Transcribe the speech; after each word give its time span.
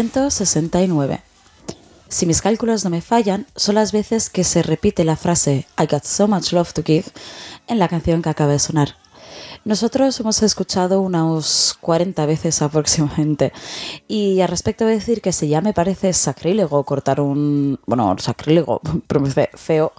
169. 0.00 1.20
Si 2.08 2.24
mis 2.24 2.40
cálculos 2.40 2.84
no 2.84 2.90
me 2.90 3.02
fallan, 3.02 3.46
son 3.54 3.74
las 3.74 3.92
veces 3.92 4.30
que 4.30 4.44
se 4.44 4.62
repite 4.62 5.04
la 5.04 5.14
frase 5.14 5.66
I 5.78 5.86
got 5.86 6.04
so 6.04 6.26
much 6.26 6.52
love 6.52 6.72
to 6.72 6.82
give 6.82 7.04
en 7.66 7.78
la 7.78 7.86
canción 7.86 8.22
que 8.22 8.30
acaba 8.30 8.52
de 8.52 8.58
sonar. 8.60 8.96
Nosotros 9.62 10.18
hemos 10.18 10.42
escuchado 10.42 11.02
unas 11.02 11.76
40 11.80 12.24
veces 12.24 12.62
aproximadamente. 12.62 13.52
Y 14.08 14.40
al 14.40 14.48
respecto 14.48 14.86
de 14.86 14.94
decir 14.94 15.20
que 15.20 15.32
si 15.32 15.48
ya 15.48 15.60
me 15.60 15.74
parece 15.74 16.14
sacrílego 16.14 16.82
cortar 16.84 17.20
un. 17.20 17.78
Bueno, 17.86 18.16
sacrílego, 18.18 18.80
pero 19.06 19.20
me 19.20 19.30
feo 19.30 19.92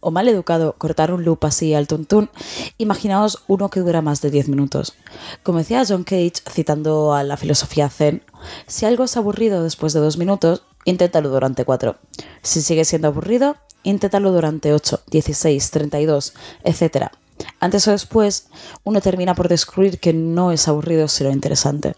o 0.00 0.10
mal 0.10 0.28
educado 0.28 0.74
cortar 0.76 1.12
un 1.12 1.24
loop 1.24 1.46
así 1.46 1.72
al 1.72 1.86
tuntún, 1.86 2.28
imaginaos 2.76 3.42
uno 3.48 3.70
que 3.70 3.80
dura 3.80 4.02
más 4.02 4.20
de 4.20 4.30
10 4.30 4.48
minutos. 4.48 4.94
Como 5.42 5.58
decía 5.58 5.84
John 5.88 6.04
Cage, 6.04 6.42
citando 6.50 7.14
a 7.14 7.22
la 7.24 7.38
filosofía 7.38 7.88
zen, 7.88 8.22
si 8.66 8.84
algo 8.84 9.04
es 9.04 9.16
aburrido 9.16 9.62
después 9.62 9.94
de 9.94 10.00
dos 10.00 10.18
minutos, 10.18 10.62
inténtalo 10.84 11.30
durante 11.30 11.64
4. 11.64 11.96
Si 12.42 12.60
sigue 12.60 12.84
siendo 12.84 13.08
aburrido, 13.08 13.56
inténtalo 13.82 14.32
durante 14.32 14.74
8, 14.74 15.00
16, 15.10 15.70
32, 15.70 16.34
etc. 16.64 17.10
Antes 17.58 17.86
o 17.88 17.92
después, 17.92 18.48
uno 18.84 19.00
termina 19.00 19.34
por 19.34 19.48
descubrir 19.48 19.98
que 19.98 20.12
no 20.12 20.52
es 20.52 20.68
aburrido 20.68 21.08
sino 21.08 21.30
interesante. 21.30 21.94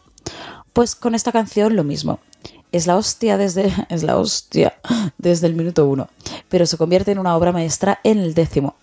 Pues 0.73 0.95
con 0.95 1.15
esta 1.15 1.33
canción 1.33 1.77
lo 1.77 1.85
mismo. 1.85 2.21
Es 2.73 2.87
la 2.87 2.97
hostia 2.97 3.37
desde. 3.37 3.73
Es 3.89 4.03
la 4.03 4.19
hostia 4.19 4.75
desde 5.19 5.47
el 5.47 5.55
minuto 5.55 5.87
uno. 5.87 6.09
Pero 6.49 6.67
se 6.67 6.79
convierte 6.79 7.13
en 7.13 7.19
una 7.19 7.37
obra 7.37 7.53
maestra 7.53 8.01
en 8.05 8.19
el 8.19 8.35
décimo. 8.35 8.77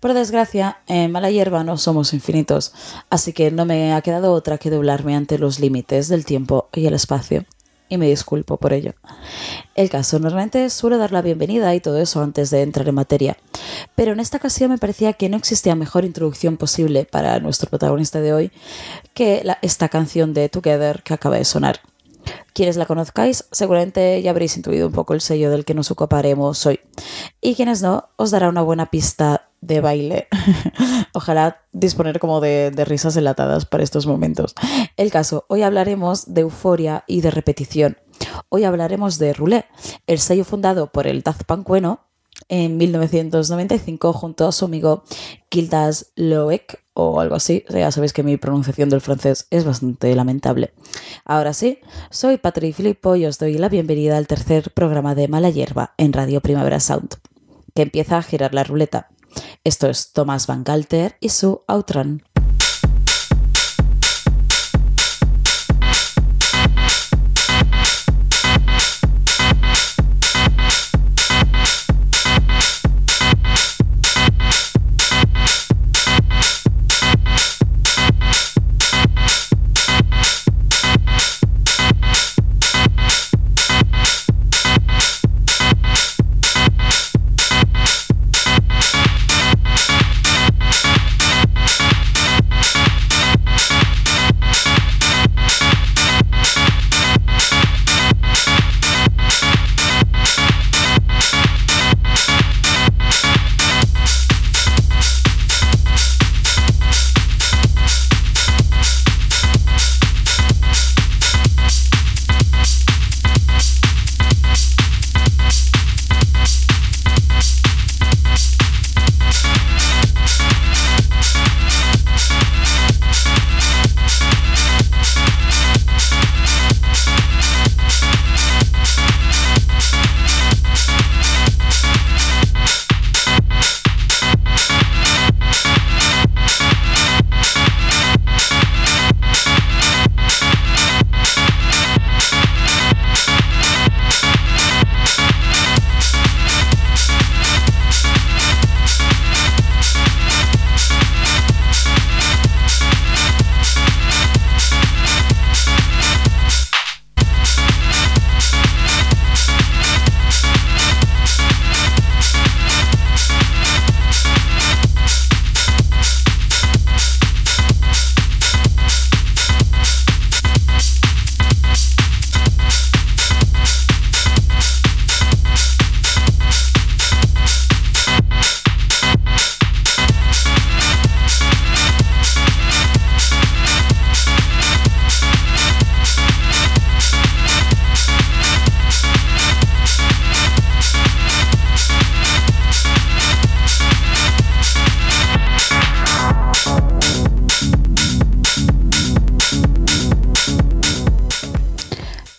Por 0.00 0.14
desgracia, 0.14 0.78
en 0.86 1.12
Mala 1.12 1.30
Hierba 1.30 1.64
no 1.64 1.78
somos 1.78 2.12
infinitos, 2.12 2.72
así 3.08 3.32
que 3.32 3.50
no 3.50 3.64
me 3.64 3.92
ha 3.92 4.00
quedado 4.02 4.32
otra 4.32 4.58
que 4.58 4.70
doblarme 4.70 5.14
ante 5.14 5.38
los 5.38 5.60
límites 5.60 6.08
del 6.08 6.24
tiempo 6.24 6.68
y 6.72 6.86
el 6.86 6.94
espacio 6.94 7.44
y 7.88 7.98
me 7.98 8.08
disculpo 8.08 8.56
por 8.56 8.72
ello. 8.72 8.94
El 9.74 9.90
caso, 9.90 10.18
normalmente 10.18 10.70
suelo 10.70 10.98
dar 10.98 11.12
la 11.12 11.22
bienvenida 11.22 11.74
y 11.74 11.80
todo 11.80 11.98
eso 11.98 12.22
antes 12.22 12.50
de 12.50 12.62
entrar 12.62 12.88
en 12.88 12.94
materia, 12.94 13.36
pero 13.94 14.12
en 14.12 14.20
esta 14.20 14.38
ocasión 14.38 14.70
me 14.70 14.78
parecía 14.78 15.12
que 15.12 15.28
no 15.28 15.36
existía 15.36 15.74
mejor 15.74 16.04
introducción 16.04 16.56
posible 16.56 17.04
para 17.04 17.38
nuestro 17.40 17.68
protagonista 17.70 18.20
de 18.20 18.32
hoy 18.32 18.52
que 19.14 19.44
esta 19.62 19.88
canción 19.88 20.34
de 20.34 20.48
Together 20.48 21.02
que 21.02 21.14
acaba 21.14 21.36
de 21.36 21.44
sonar. 21.44 21.80
Quienes 22.54 22.76
la 22.76 22.86
conozcáis, 22.86 23.44
seguramente 23.52 24.20
ya 24.22 24.30
habréis 24.30 24.56
intuido 24.56 24.88
un 24.88 24.92
poco 24.92 25.14
el 25.14 25.20
sello 25.20 25.50
del 25.50 25.64
que 25.64 25.74
nos 25.74 25.90
ocuparemos 25.90 26.64
hoy. 26.66 26.80
Y 27.40 27.54
quienes 27.54 27.82
no, 27.82 28.08
os 28.16 28.30
dará 28.30 28.48
una 28.48 28.62
buena 28.62 28.86
pista 28.86 29.45
de 29.66 29.80
baile. 29.80 30.28
Ojalá 31.12 31.62
disponer 31.72 32.18
como 32.20 32.40
de, 32.40 32.70
risas 32.84 33.16
enlatadas 33.16 33.66
para 33.66 33.82
estos 33.82 34.06
momentos. 34.06 34.54
El 34.96 35.10
caso, 35.10 35.44
hoy 35.48 35.62
hablaremos 35.62 36.32
de 36.32 36.42
euforia 36.42 37.04
y 37.06 37.20
de 37.20 37.30
repetición. 37.30 37.98
Hoy 38.48 38.64
hablaremos 38.64 39.18
de 39.18 39.32
Roulette, 39.32 39.66
el 40.06 40.18
sello 40.18 40.44
fundado 40.44 40.90
por 40.92 41.06
el 41.06 41.22
Daft 41.22 41.44
Punk 41.44 41.66
bueno 41.66 42.00
en 42.48 42.76
1995 42.76 44.12
junto 44.12 44.46
a 44.46 44.52
su 44.52 44.66
amigo 44.66 45.04
Kildas 45.48 46.12
Loek 46.16 46.80
o 46.94 47.20
algo 47.20 47.34
así. 47.34 47.64
Ya 47.68 47.90
sabéis 47.90 48.12
que 48.12 48.22
mi 48.22 48.36
pronunciación 48.36 48.88
del 48.88 49.00
francés 49.00 49.46
es 49.50 49.64
bastante 49.64 50.14
lamentable. 50.14 50.72
Ahora 51.24 51.52
sí, 51.52 51.78
soy 52.10 52.38
Patrick 52.38 52.74
Filippo 52.74 53.16
y 53.16 53.26
os 53.26 53.38
doy 53.38 53.58
la 53.58 53.68
bienvenida 53.68 54.16
al 54.16 54.26
tercer 54.26 54.70
programa 54.72 55.14
de 55.14 55.28
Mala 55.28 55.50
Hierba 55.50 55.94
en 55.98 56.12
Radio 56.12 56.40
Primavera 56.40 56.80
Sound, 56.80 57.16
que 57.74 57.82
empieza 57.82 58.18
a 58.18 58.22
girar 58.22 58.54
la 58.54 58.64
ruleta. 58.64 59.08
Esto 59.64 59.88
es 59.88 60.12
Thomas 60.12 60.46
Van 60.46 60.64
Galter 60.64 61.16
y 61.20 61.30
su 61.30 61.62
Outrun. 61.66 62.22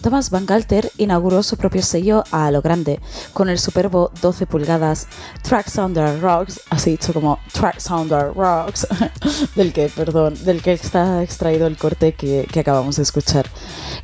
Van 0.09 0.45
Galter 0.45 0.89
inauguró 0.98 1.44
su 1.44 1.57
propio 1.57 1.81
sello 1.81 2.24
a 2.31 2.50
lo 2.50 2.62
grande, 2.62 3.01
con 3.33 3.50
el 3.50 3.59
superbo 3.59 4.09
12 4.21 4.48
pulgadas 4.48 5.07
Track 5.42 5.68
Sounder 5.69 6.21
Rocks, 6.21 6.62
así 6.69 6.92
dicho 6.92 7.12
como 7.13 7.39
Track 7.51 7.80
Sounder 7.80 8.33
Rocks, 8.33 8.88
del 9.56 9.74
que, 9.74 9.89
perdón, 9.89 10.36
del 10.45 10.62
que 10.62 10.71
está 10.71 11.21
extraído 11.24 11.68
el 11.68 11.77
corte 11.77 12.13
que, 12.13 12.48
acabamos 12.57 12.95
de 12.95 13.04
escuchar. 13.04 13.48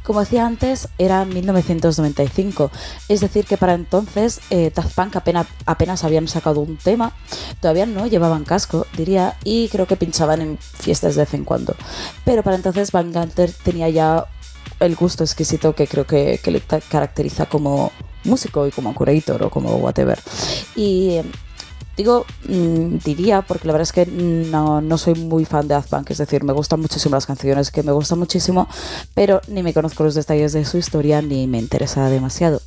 Como 0.03 0.19
decía 0.19 0.45
antes, 0.45 0.89
era 0.97 1.23
1995, 1.23 2.69
es 3.07 3.21
decir, 3.21 3.45
que 3.45 3.57
para 3.57 3.73
entonces 3.73 4.41
eh, 4.49 4.71
Daft 4.75 4.95
Punk 4.95 5.15
apenas, 5.15 5.47
apenas 5.65 6.03
habían 6.03 6.27
sacado 6.27 6.59
un 6.59 6.75
tema, 6.75 7.13
todavía 7.61 7.85
no 7.85 8.07
llevaban 8.07 8.43
casco, 8.43 8.85
diría, 8.97 9.37
y 9.45 9.69
creo 9.69 9.87
que 9.87 9.95
pinchaban 9.95 10.41
en 10.41 10.57
fiestas 10.57 11.15
de 11.15 11.21
vez 11.21 11.33
en 11.33 11.45
cuando. 11.45 11.75
Pero 12.25 12.43
para 12.43 12.57
entonces 12.57 12.91
Van 12.91 13.13
Galter 13.13 13.51
tenía 13.63 13.87
ya 13.87 14.27
el 14.85 14.95
gusto 14.95 15.23
exquisito 15.23 15.73
que 15.73 15.87
creo 15.87 16.05
que, 16.05 16.39
le 16.45 16.61
caracteriza 16.61 17.45
como 17.45 17.91
músico 18.23 18.67
y 18.67 18.71
como 18.71 18.93
curator 18.93 19.43
o 19.43 19.49
como 19.49 19.75
whatever. 19.75 20.19
Y 20.75 21.19
Digo, 21.95 22.25
mm, 22.47 22.97
diría, 23.05 23.43
porque 23.43 23.67
la 23.67 23.73
verdad 23.73 23.83
es 23.83 23.91
que 23.91 24.05
no, 24.05 24.81
no 24.81 24.97
soy 24.97 25.13
muy 25.15 25.45
fan 25.45 25.67
de 25.67 25.75
Azbank, 25.75 26.09
es 26.09 26.17
decir, 26.17 26.43
me 26.43 26.53
gustan 26.53 26.79
muchísimo 26.79 27.15
las 27.15 27.27
canciones, 27.27 27.69
que 27.69 27.83
me 27.83 27.91
gustan 27.91 28.17
muchísimo, 28.17 28.67
pero 29.13 29.41
ni 29.47 29.61
me 29.61 29.73
conozco 29.73 30.03
los 30.03 30.15
detalles 30.15 30.53
de 30.53 30.65
su 30.65 30.77
historia 30.77 31.21
ni 31.21 31.45
me 31.45 31.59
interesa 31.59 32.09
demasiado. 32.09 32.61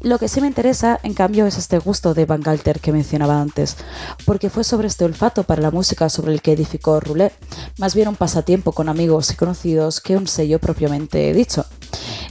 Lo 0.00 0.18
que 0.18 0.28
sí 0.28 0.40
me 0.40 0.46
interesa, 0.46 0.98
en 1.02 1.14
cambio, 1.14 1.46
es 1.46 1.56
este 1.56 1.78
gusto 1.78 2.14
de 2.14 2.24
Van 2.24 2.40
Galter 2.40 2.80
que 2.80 2.92
mencionaba 2.92 3.40
antes, 3.40 3.76
porque 4.24 4.50
fue 4.50 4.64
sobre 4.64 4.88
este 4.88 5.04
olfato 5.04 5.44
para 5.44 5.62
la 5.62 5.70
música 5.70 6.08
sobre 6.08 6.32
el 6.32 6.42
que 6.42 6.52
edificó 6.52 7.00
Roulet, 7.00 7.32
más 7.78 7.94
bien 7.94 8.08
un 8.08 8.16
pasatiempo 8.16 8.72
con 8.72 8.88
amigos 8.88 9.30
y 9.30 9.36
conocidos 9.36 10.00
que 10.00 10.16
un 10.16 10.26
sello 10.26 10.58
propiamente 10.58 11.32
dicho. 11.32 11.64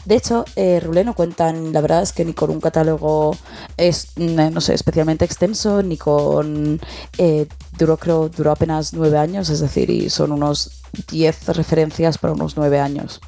De 0.07 0.15
hecho, 0.15 0.45
eh, 0.55 0.79
Roulet 0.79 1.05
no 1.05 1.13
cuentan, 1.13 1.73
la 1.73 1.81
verdad 1.81 2.01
es 2.01 2.13
que 2.13 2.23
ni 2.23 2.31
con 2.31 2.49
un 2.49 2.61
catálogo, 2.61 3.35
es, 3.75 4.07
mm, 4.15 4.53
no 4.53 4.61
sé, 4.61 4.73
especialmente 4.73 5.25
extenso, 5.25 5.83
ni 5.83 5.97
con... 5.97 6.79
Eh, 7.17 7.45
duró, 7.77 7.97
creo, 7.97 8.29
duró 8.29 8.51
apenas 8.51 8.93
nueve 8.93 9.17
años, 9.17 9.49
es 9.49 9.59
decir, 9.59 9.89
y 9.89 10.09
son 10.09 10.31
unos 10.31 10.81
diez 11.11 11.45
referencias 11.47 12.17
para 12.19 12.31
unos 12.31 12.55
nueve 12.55 12.79
años. 12.79 13.19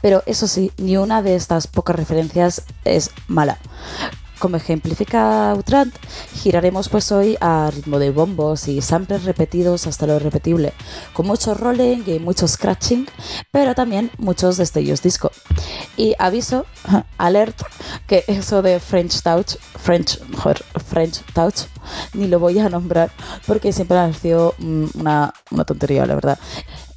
Pero 0.00 0.24
eso 0.26 0.48
sí, 0.48 0.72
ni 0.78 0.96
una 0.96 1.22
de 1.22 1.36
estas 1.36 1.68
pocas 1.68 1.94
referencias 1.94 2.64
es 2.84 3.10
mala. 3.28 3.60
Como 4.42 4.56
ejemplifica 4.56 5.52
Outrant, 5.52 5.94
giraremos 6.34 6.88
pues 6.88 7.12
hoy 7.12 7.36
a 7.40 7.70
ritmo 7.72 8.00
de 8.00 8.10
bombos 8.10 8.66
y 8.66 8.82
samples 8.82 9.22
repetidos 9.22 9.86
hasta 9.86 10.04
lo 10.04 10.18
repetible, 10.18 10.72
con 11.12 11.28
mucho 11.28 11.54
rolling 11.54 12.02
y 12.06 12.18
mucho 12.18 12.48
scratching, 12.48 13.06
pero 13.52 13.76
también 13.76 14.10
muchos 14.18 14.56
destellos 14.56 15.00
disco. 15.00 15.30
Y 15.96 16.16
aviso, 16.18 16.66
alert, 17.18 17.56
que 18.08 18.24
eso 18.26 18.62
de 18.62 18.80
French 18.80 19.22
Touch, 19.22 19.58
French, 19.78 20.18
French 20.88 21.20
Touch, 21.34 21.68
ni 22.12 22.26
lo 22.26 22.40
voy 22.40 22.58
a 22.58 22.68
nombrar 22.68 23.12
porque 23.46 23.72
siempre 23.72 23.96
ha 23.96 24.12
sido 24.12 24.56
mm, 24.58 24.86
una, 24.94 25.32
una 25.52 25.64
tontería, 25.64 26.04
la 26.04 26.16
verdad. 26.16 26.38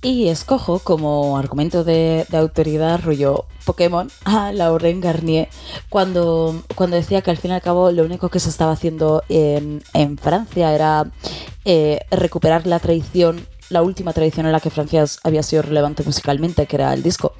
Y 0.06 0.28
escojo 0.30 0.78
como 0.78 1.36
argumento 1.36 1.84
de, 1.84 2.28
autoridad 2.32 3.02
rollo 3.02 3.46
Pokémon 3.66 4.08
a 4.24 4.52
Lauren 4.52 5.02
Garnier 5.02 5.50
cuando, 5.90 6.62
cuando 6.76 6.96
decía 6.96 7.24
que 7.24 7.32
al 7.32 7.38
fin 7.38 7.50
y 7.50 7.54
al 7.56 7.62
cabo 7.64 7.90
lo 7.90 8.04
único 8.04 8.30
que 8.30 8.40
se 8.40 8.50
estaba 8.50 8.74
haciendo 8.74 9.24
en, 9.30 9.82
en 9.96 10.20
Francia 10.20 10.76
era 10.76 11.10
eh, 11.66 12.02
recuperar 12.12 12.68
la 12.68 12.80
tradición 12.80 13.48
la 13.70 13.82
última 13.82 14.14
tradición 14.14 14.46
en 14.46 14.52
la 14.52 14.60
que 14.60 14.70
Francia 14.70 15.06
había 15.24 15.44
sido 15.44 15.62
relevante 15.62 16.04
musicalmente, 16.04 16.66
que 16.66 16.76
era 16.76 16.94
el 16.94 17.04
disco, 17.04 17.34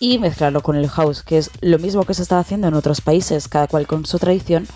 y 0.00 0.18
mezclarlo 0.18 0.62
con 0.62 0.76
el 0.76 0.88
house, 0.88 1.22
que 1.22 1.38
es 1.38 1.50
lo 1.60 1.78
mismo 1.78 2.04
que 2.04 2.14
se 2.14 2.22
estaba 2.22 2.40
haciendo 2.40 2.68
en 2.68 2.74
otros 2.74 3.00
países, 3.00 3.48
cada 3.48 3.68
cual 3.68 3.86
con 3.86 4.06
su 4.06 4.18
tradición, 4.18 4.66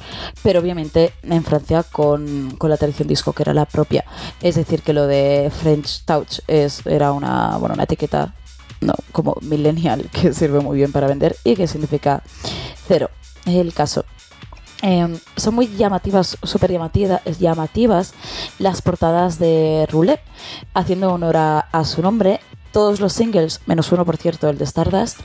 pero 0.42 0.60
obviamente 0.60 1.12
en 1.22 1.44
Francia 1.44 1.82
con, 1.82 2.56
la 2.60 2.76
tradición 2.76 3.08
disco, 3.08 3.32
que 3.32 3.42
era 3.42 3.54
la 3.54 3.64
propia. 3.64 4.04
Es 4.40 4.56
decir, 4.56 4.82
que 4.82 4.92
lo 4.92 5.06
de 5.06 5.50
French 5.62 6.04
Touch 6.04 6.40
es, 6.46 6.84
era 6.86 7.12
una, 7.12 7.56
bueno, 7.58 7.74
una 7.74 7.84
etiqueta 7.84 8.34
no, 8.80 8.94
como 9.12 9.36
millennial 9.42 10.08
que 10.12 10.32
sirve 10.32 10.60
muy 10.60 10.76
bien 10.76 10.92
para 10.92 11.06
vender 11.06 11.36
y 11.44 11.56
que 11.56 11.66
significa 11.66 12.22
cero. 12.86 13.10
El 13.46 13.72
caso 13.72 14.04
Em, 14.82 15.18
son 15.36 15.54
muy 15.54 15.68
llamativas, 15.68 16.36
súper 16.42 16.70
llamativas, 16.70 18.14
las 18.58 18.82
portadas 18.82 19.38
de 19.38 19.86
Roulette, 19.90 20.22
haciendo 20.74 21.12
honor 21.12 21.36
a, 21.36 21.84
su 21.84 22.02
nombre. 22.02 22.40
Todos 22.72 23.00
los 23.00 23.14
singles, 23.14 23.60
menos 23.64 23.90
uno 23.92 24.04
por 24.04 24.18
cierto, 24.18 24.50
el 24.50 24.58
de 24.58 24.64
Stardust, 24.64 25.20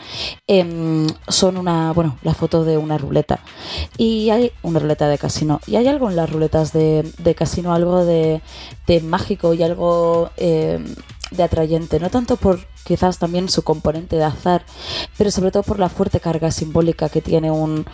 em, 0.47 1.05
son 1.27 1.57
una, 1.57 1.91
bueno, 1.91 2.17
la 2.23 2.33
foto 2.33 2.63
de 2.63 2.77
una 2.77 2.97
ruleta. 2.97 3.39
Y 3.97 4.29
hay 4.29 4.53
una 4.61 4.79
ruleta 4.79 5.09
de 5.09 5.17
casino. 5.17 5.59
Y 5.67 5.75
hay 5.75 5.87
algo 5.87 6.09
en 6.09 6.15
las 6.15 6.29
ruletas 6.29 6.71
de, 6.71 7.35
casino, 7.37 7.73
algo 7.73 8.05
de, 8.05 8.41
mágico 9.03 9.53
y 9.53 9.63
algo 9.63 10.29
em, 10.37 10.95
de 11.31 11.43
atrayente. 11.43 11.99
No 11.99 12.09
tanto 12.09 12.37
por 12.37 12.59
quizás 12.85 13.19
también 13.19 13.49
su 13.49 13.63
componente 13.63 14.15
de 14.15 14.23
azar, 14.23 14.63
pero 15.17 15.29
sobre 15.29 15.51
todo 15.51 15.63
por 15.63 15.79
la 15.79 15.89
fuerte 15.89 16.19
carga 16.19 16.51
simbólica 16.51 17.09
que 17.09 17.21
tiene 17.21 17.51
un, 17.51 17.85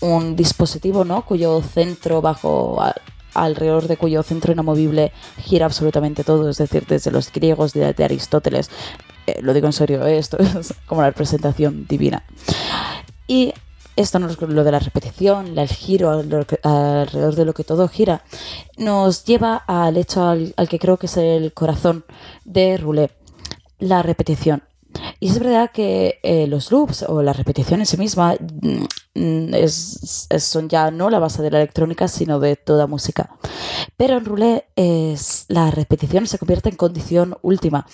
un 0.00 0.36
dispositivo 0.36 1.04
¿no? 1.04 1.24
cuyo 1.24 1.62
centro 1.62 2.20
bajo 2.20 2.78
alrededor 3.34 3.86
de 3.86 3.96
cuyo 3.96 4.22
centro 4.22 4.52
inamovible 4.52 5.12
gira 5.38 5.66
absolutamente 5.66 6.24
todo, 6.24 6.50
es 6.50 6.58
decir, 6.58 6.86
desde 6.86 7.10
los 7.10 7.32
griegos 7.32 7.72
de, 7.72 7.94
Aristóteles. 8.04 8.70
Eh, 9.26 9.40
lo 9.42 9.52
digo 9.52 9.66
en 9.66 9.72
serio, 9.72 10.04
esto 10.06 10.38
es 10.60 10.74
como 10.86 11.02
la 11.02 11.08
representación 11.08 11.86
divina. 11.86 12.24
Y 13.26 13.52
esto 13.96 14.18
no 14.18 14.28
es 14.28 14.40
lo 14.40 14.64
de 14.64 14.72
la 14.72 14.78
repetición, 14.78 15.58
el 15.58 15.68
giro 15.68 16.10
alrededor 16.10 17.34
de 17.34 17.44
lo 17.44 17.54
que 17.54 17.64
todo 17.64 17.88
gira, 17.88 18.24
nos 18.78 19.24
lleva 19.24 19.56
al 19.56 19.96
hecho 19.96 20.26
al, 20.26 20.54
que 20.68 20.78
creo 20.78 20.96
que 20.96 21.06
es 21.06 21.16
el 21.16 21.52
corazón 21.52 22.04
de 22.44 22.76
Roulet, 22.76 23.12
la 23.78 24.02
repetición. 24.02 24.62
Y 25.20 25.28
es 25.28 25.38
verdad 25.38 25.70
que 25.70 26.18
eh, 26.22 26.46
los 26.46 26.72
loops 26.72 27.04
o 27.04 27.22
la 27.22 27.32
repetición 27.32 27.80
en 27.80 27.86
sí 27.86 27.96
misma 27.96 28.36
mm, 29.14 29.54
es, 29.54 30.28
son 30.38 30.68
ya 30.68 30.90
no 30.90 31.10
la 31.10 31.18
base 31.18 31.42
de 31.42 31.50
la 31.50 31.58
electrónica, 31.58 32.08
sino 32.08 32.40
de 32.40 32.56
toda 32.56 32.86
música. 32.86 33.36
Pero 33.96 34.16
en 34.16 34.24
Roulette 34.24 34.66
es, 34.76 35.44
la 35.48 35.70
repetición 35.70 36.26
se 36.26 36.38
convierte 36.38 36.68
en 36.68 36.76
condición 36.76 37.36
última. 37.42 37.86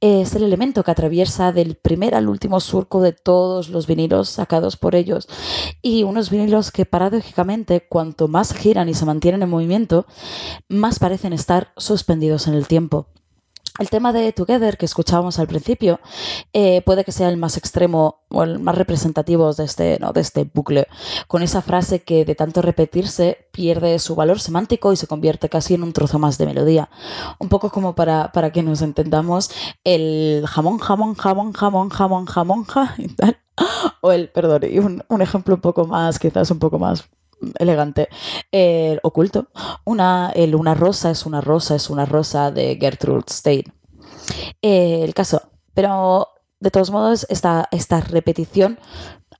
Es 0.00 0.34
el 0.34 0.42
elemento 0.42 0.82
que 0.82 0.90
atraviesa 0.90 1.52
del 1.52 1.76
primer 1.76 2.14
al 2.14 2.28
último 2.28 2.60
surco 2.60 3.00
de 3.00 3.12
todos 3.12 3.68
los 3.68 3.86
vinilos 3.86 4.28
sacados 4.28 4.76
por 4.76 4.94
ellos. 4.94 5.28
Y 5.82 6.02
unos 6.02 6.30
vinilos 6.30 6.70
que 6.70 6.86
paradójicamente, 6.86 7.86
cuanto 7.88 8.28
más 8.28 8.52
giran 8.52 8.88
y 8.88 8.94
se 8.94 9.04
mantienen 9.04 9.42
en 9.42 9.50
movimiento, 9.50 10.06
más 10.68 10.98
parecen 10.98 11.32
estar 11.32 11.72
suspendidos 11.76 12.46
en 12.46 12.54
el 12.54 12.66
tiempo. 12.66 13.08
El 13.78 13.88
tema 13.88 14.12
de 14.12 14.32
Together 14.32 14.76
que 14.76 14.84
escuchábamos 14.84 15.38
al 15.38 15.46
principio 15.46 15.98
eh, 16.52 16.82
puede 16.82 17.04
que 17.04 17.12
sea 17.12 17.30
el 17.30 17.38
más 17.38 17.56
extremo 17.56 18.20
o 18.28 18.42
el 18.42 18.58
más 18.58 18.76
representativo 18.76 19.50
de 19.54 19.64
este, 19.64 19.98
¿no? 19.98 20.12
de 20.12 20.20
este 20.20 20.44
bucle, 20.44 20.88
con 21.26 21.42
esa 21.42 21.62
frase 21.62 22.02
que 22.02 22.26
de 22.26 22.34
tanto 22.34 22.60
repetirse 22.60 23.48
pierde 23.50 23.98
su 23.98 24.14
valor 24.14 24.40
semántico 24.40 24.92
y 24.92 24.96
se 24.96 25.06
convierte 25.06 25.48
casi 25.48 25.72
en 25.72 25.84
un 25.84 25.94
trozo 25.94 26.18
más 26.18 26.36
de 26.36 26.46
melodía. 26.46 26.90
Un 27.38 27.48
poco 27.48 27.70
como 27.70 27.94
para, 27.94 28.30
para 28.32 28.52
que 28.52 28.62
nos 28.62 28.82
entendamos 28.82 29.50
el 29.84 30.44
jamón, 30.46 30.78
jamón, 30.78 31.14
jamón, 31.14 31.52
jamón, 31.54 31.88
jamón, 31.88 32.26
jamón, 32.26 32.66
y 32.98 33.08
tal. 33.08 33.38
O 34.00 34.10
el, 34.10 34.28
perdón, 34.30 34.62
y 34.68 34.78
un, 34.80 35.04
un 35.08 35.22
ejemplo 35.22 35.54
un 35.54 35.60
poco 35.60 35.86
más, 35.86 36.18
quizás 36.18 36.50
un 36.50 36.58
poco 36.58 36.78
más 36.78 37.08
elegante, 37.58 38.08
el 38.50 39.00
oculto. 39.02 39.48
Una, 39.84 40.32
el 40.34 40.54
una 40.54 40.74
rosa 40.74 41.10
es 41.10 41.26
una 41.26 41.40
rosa, 41.40 41.76
es 41.76 41.90
una 41.90 42.06
rosa 42.06 42.50
de 42.50 42.76
Gertrude 42.80 43.24
Stein. 43.28 43.64
el 44.60 45.14
caso, 45.14 45.42
pero 45.74 46.28
de 46.60 46.70
todos 46.70 46.90
modos, 46.90 47.26
esta, 47.28 47.68
esta 47.72 48.00
repetición 48.00 48.78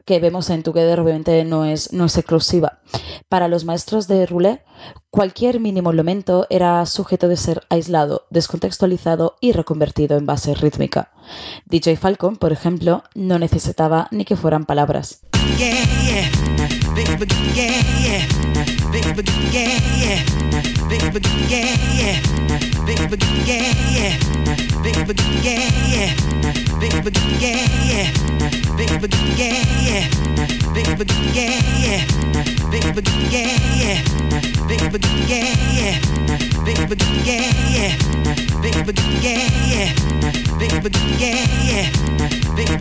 que 0.04 0.18
vemos 0.18 0.50
en 0.50 0.62
Together 0.62 0.98
obviamente 1.00 1.44
no 1.44 1.64
es, 1.64 1.92
no 1.92 2.06
es 2.06 2.16
exclusiva. 2.18 2.80
Para 3.28 3.48
los 3.48 3.64
maestros 3.64 4.08
de 4.08 4.26
Roulet, 4.26 4.64
cualquier 5.10 5.60
mínimo 5.60 5.92
elemento 5.92 6.46
era 6.50 6.84
sujeto 6.86 7.28
de 7.28 7.36
ser 7.36 7.62
aislado, 7.68 8.26
descontextualizado 8.30 9.36
y 9.40 9.52
reconvertido 9.52 10.16
en 10.16 10.26
base 10.26 10.54
rítmica. 10.54 11.12
DJ 11.66 11.96
Falcon, 11.96 12.36
por 12.36 12.52
ejemplo, 12.52 13.04
no 13.14 13.38
necesitaba 13.38 14.08
ni 14.10 14.24
que 14.24 14.36
fueran 14.36 14.66
palabras. 14.66 15.20
baby, 16.94 17.26
yeah, 17.54 17.82
yeah, 18.00 18.64
baby, 18.92 19.22
yeah, 19.50 19.78
yeah, 19.96 20.22
baby, 20.88 21.20
yeah, 21.48 21.76
yeah, 21.94 22.20
baby, 22.86 23.18
yeah, 23.44 24.56
yeah. 24.56 24.71
Big 24.82 24.98
big 25.06 25.20
yeah 25.42 25.62
yeah. 25.86 26.10
Big 26.80 27.04
big 27.04 27.16
yeah 27.40 27.66
yeah. 27.86 28.10
Big 28.76 28.90
big 29.00 29.14
yeah 29.38 29.54
yeah. 29.86 30.04
Big 30.74 30.88
big 30.98 31.10
yeah 31.32 31.54
yeah. 31.78 32.02
Big 32.70 32.94
big 32.94 33.08
yeah 33.30 33.56
yeah. 33.78 34.02
Big 34.66 34.82
big 34.90 35.04
yeah 35.28 35.46
yeah. 35.78 35.96
Big 36.64 36.78
big 36.88 37.02
yeah 37.22 37.44
yeah. 37.70 37.92
Big 38.60 38.74
big 38.74 38.90
yeah 39.12 39.38
yeah. 39.52 39.88
Big 40.56 40.72
big 40.80 40.96
yeah 41.06 41.38
yeah. 41.62 41.86
Big 42.56 42.72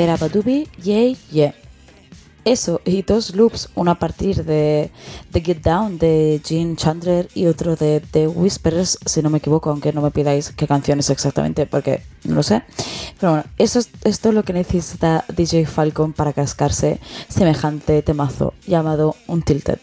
Vera 0.00 0.16
Badubi, 0.16 0.66
Yay 0.82 1.14
Yeah. 1.30 1.54
Eso, 2.46 2.80
y 2.86 3.02
dos 3.02 3.34
loops, 3.34 3.68
uno 3.74 3.90
a 3.90 3.96
partir 3.96 4.46
de, 4.46 4.90
de 5.30 5.40
Get 5.42 5.60
Down 5.60 5.98
de 5.98 6.40
Gene 6.42 6.74
Chandler 6.74 7.28
y 7.34 7.44
otro 7.44 7.76
de 7.76 8.00
The 8.00 8.26
Whispers, 8.26 8.98
si 9.04 9.20
no 9.20 9.28
me 9.28 9.36
equivoco, 9.38 9.68
aunque 9.68 9.92
no 9.92 10.00
me 10.00 10.10
pidáis 10.10 10.52
qué 10.52 10.66
canciones 10.66 11.10
exactamente 11.10 11.66
porque 11.66 12.02
no 12.24 12.36
lo 12.36 12.42
sé. 12.42 12.62
Pero 13.20 13.32
bueno, 13.32 13.46
eso 13.58 13.78
es, 13.78 13.90
esto 14.04 14.30
es 14.30 14.34
lo 14.34 14.42
que 14.42 14.54
necesita 14.54 15.26
DJ 15.36 15.66
Falcon 15.66 16.14
para 16.14 16.32
cascarse 16.32 16.98
semejante 17.28 18.00
temazo 18.00 18.54
llamado 18.66 19.16
Untilted. 19.26 19.80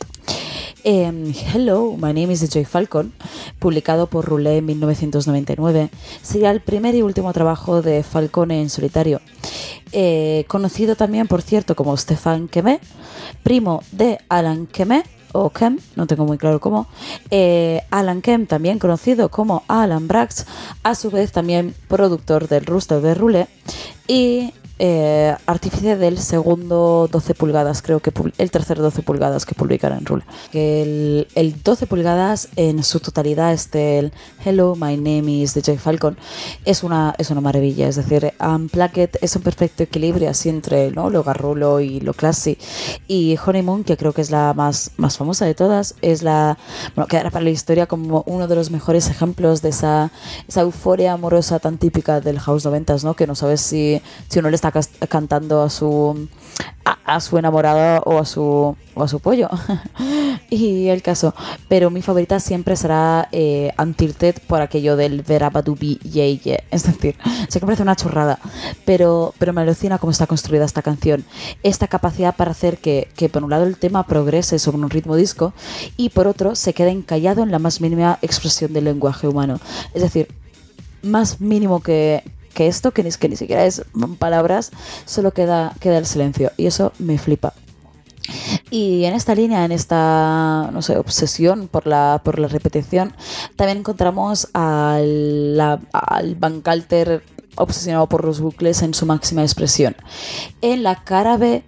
Eh, 0.90 1.34
Hello, 1.54 1.98
My 1.98 2.14
Name 2.14 2.32
is 2.32 2.40
DJ 2.40 2.64
Falcon, 2.64 3.12
publicado 3.60 4.08
por 4.08 4.24
Roulé 4.24 4.60
en 4.60 4.68
1999, 4.68 5.90
sería 6.22 6.50
el 6.50 6.62
primer 6.62 6.96
y 6.96 7.02
último 7.02 7.34
trabajo 7.34 7.82
de 7.82 8.04
Falcon 8.04 8.52
en 8.52 8.70
solitario. 8.70 9.20
Eh, 9.92 10.46
conocido 10.48 10.96
también, 10.96 11.28
por 11.28 11.42
cierto, 11.42 11.76
como 11.76 11.98
Stefan 11.98 12.48
Keme, 12.48 12.80
primo 13.44 13.84
de 13.92 14.20
Alan 14.30 14.66
Keme, 14.66 15.04
o 15.34 15.50
Kem, 15.50 15.78
no 15.98 16.08
tengo 16.08 16.26
muy 16.26 16.38
claro 16.38 16.62
cómo. 16.62 16.88
Eh, 17.32 17.82
Alan 17.92 18.22
Kem, 18.22 18.48
también 18.48 18.80
conocido 18.80 19.28
como 19.28 19.64
Alan 19.68 20.08
Brax, 20.08 20.46
a 20.84 20.96
su 20.96 21.12
vez 21.12 21.34
también 21.34 21.76
productor 21.90 22.48
del 22.48 22.66
Rooster 22.66 23.02
de 23.02 23.14
Roulé. 23.14 23.48
Y 24.08 24.54
eh, 24.80 25.36
artífice 25.46 25.96
del 25.98 26.18
segundo 26.20 27.10
12 27.12 27.34
pulgadas, 27.34 27.82
creo 27.82 28.00
que 28.00 28.12
el 28.38 28.52
tercer 28.52 28.78
12 28.78 29.02
pulgadas 29.02 29.46
que 29.46 29.56
publicará 29.56 29.98
en 29.98 30.06
Rule. 30.06 30.24
El, 30.54 31.28
el 31.36 31.62
12 31.64 31.88
pulgadas 31.88 32.50
en 32.56 32.84
su 32.84 33.00
totalidad, 33.00 33.54
este 33.54 34.00
el 34.00 34.14
Hello, 34.44 34.76
my 34.76 34.96
name 34.96 35.32
is 35.32 35.54
DJ 35.54 35.78
Falcon, 35.78 36.18
es 36.66 36.84
una, 36.84 37.16
es 37.18 37.32
una 37.32 37.42
maravilla. 37.42 37.88
Es 37.88 37.96
decir, 37.96 38.34
Unplugged 38.40 39.12
es 39.22 39.36
un 39.36 39.42
perfecto 39.42 39.84
equilibrio 39.84 40.30
así 40.30 40.50
entre 40.50 40.92
¿no? 40.92 41.10
lo 41.10 41.24
garrulo 41.24 41.80
y 41.80 42.00
lo 42.00 42.14
classy. 42.14 42.58
Y 43.08 43.38
Honeymoon, 43.44 43.84
que 43.84 43.98
creo 43.98 44.14
que 44.14 44.22
es 44.22 44.32
la 44.32 44.54
más, 44.54 44.92
más 44.98 45.18
famosa 45.18 45.46
de 45.46 45.56
todas, 45.56 45.96
es 46.02 46.24
la. 46.24 46.58
Bueno, 46.96 47.08
quedará 47.08 47.32
para 47.32 47.44
la 47.44 47.50
historia 47.50 47.88
como 47.88 48.24
uno 48.28 48.48
de 48.48 48.56
los 48.56 48.72
mejores 48.72 49.10
ejemplos 49.10 49.62
de 49.62 49.70
esa, 49.70 50.12
esa 50.48 50.62
euforia 50.62 51.14
amorosa 51.14 51.60
tan 51.60 51.78
típica 51.78 52.22
del 52.22 52.40
House 52.40 52.66
90, 52.66 52.98
¿no? 53.04 53.16
Que 53.16 53.28
no 53.28 53.36
sabes 53.36 53.62
si, 53.62 54.02
si 54.28 54.40
uno 54.40 54.50
le 54.50 54.56
está 54.56 54.67
cantando 55.10 55.64
a 55.64 55.70
su 55.70 56.28
a, 56.86 57.20
su 57.20 57.38
enamorado 57.38 58.02
o 58.06 58.18
a 58.18 58.26
su 58.26 58.76
o 58.96 59.04
a 59.04 59.08
su 59.08 59.20
pollo. 59.20 59.50
Y 60.50 60.88
el 60.88 61.02
caso 61.02 61.36
pero 61.68 61.90
mi 61.90 62.02
favorita 62.02 62.40
siempre 62.40 62.78
será 62.78 63.28
eh, 63.34 63.74
Untilted 63.78 64.36
por 64.48 64.62
aquello 64.62 64.96
del 64.96 65.22
Verabadubi 65.22 66.00
Yeye 66.00 66.64
es 66.72 66.84
decir 66.84 67.18
sé 67.50 67.60
que 67.60 67.66
parece 67.66 67.84
una 67.84 67.98
chorrada 67.98 68.40
pero 68.86 69.34
pero 69.40 69.52
me 69.52 69.62
alucina 69.62 69.98
cómo 69.98 70.12
está 70.12 70.26
construida 70.26 70.64
esta 70.64 70.82
canción. 70.82 71.26
Esta 71.64 71.88
capacidad 71.88 72.36
para 72.36 72.52
hacer 72.52 72.78
que, 72.78 73.10
que 73.16 73.28
por 73.28 73.44
un 73.44 73.50
lado 73.50 73.66
el 73.66 73.78
tema 73.78 74.08
progrese 74.08 74.58
sobre 74.58 74.78
un 74.78 74.90
ritmo 74.90 75.18
disco 75.18 75.54
y 75.98 76.10
por 76.10 76.28
otro 76.28 76.56
se 76.56 76.74
quede 76.74 76.92
encallado 76.92 77.44
en 77.44 77.52
la 77.52 77.60
más 77.60 77.82
mínima 77.82 78.20
expresión 78.22 78.72
del 78.72 78.86
lenguaje 78.86 79.28
humano. 79.28 79.60
Es 79.94 80.02
decir 80.02 80.30
más 81.02 81.42
mínimo 81.42 81.82
que, 81.82 82.24
que 82.58 82.66
esto, 82.66 82.90
que 82.92 83.04
ni, 83.04 83.12
que 83.12 83.30
ni 83.30 83.36
siquiera 83.36 83.66
es 83.66 83.84
palabras, 84.18 84.72
solo 85.06 85.32
queda, 85.32 85.76
queda 85.80 86.00
el 86.00 86.08
silencio. 86.08 86.52
Y 86.58 86.66
eso 86.66 86.92
me 86.98 87.20
flipa. 87.20 87.54
Y 88.72 89.06
en 89.06 89.14
esta 89.14 89.36
línea, 89.36 89.64
en 89.64 89.72
esta 89.72 90.72
no 90.74 90.82
sé, 90.82 90.98
obsesión 90.98 91.68
por 91.68 91.86
la, 91.86 92.20
por 92.24 92.40
la 92.40 92.48
repetición, 92.48 93.14
también 93.56 93.78
encontramos 93.78 94.48
al, 94.54 95.80
al 95.92 96.36
Van 96.36 96.62
Calter 96.62 97.24
obsesionado 97.58 98.10
por 98.10 98.26
los 98.26 98.42
bucles 98.42 98.82
en 98.82 98.96
su 98.96 99.06
máxima 99.06 99.44
expresión. 99.44 99.96
En 100.62 100.82
la 100.82 101.04
cara 101.04 101.38
B 101.38 101.64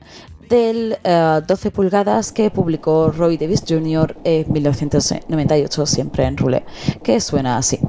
del 0.49 0.97
12 1.03 1.67
eh, 1.67 1.71
pulgadas 1.71 2.31
que 2.31 2.49
publicó 2.49 3.11
Roy 3.11 3.37
Davis 3.37 3.63
Jr. 3.67 4.17
en 4.23 4.51
1998, 4.51 5.85
siempre 5.85 6.25
en 6.25 6.35
Roulette, 6.35 6.65
que 7.03 7.21
suena 7.21 7.57
así. 7.57 7.79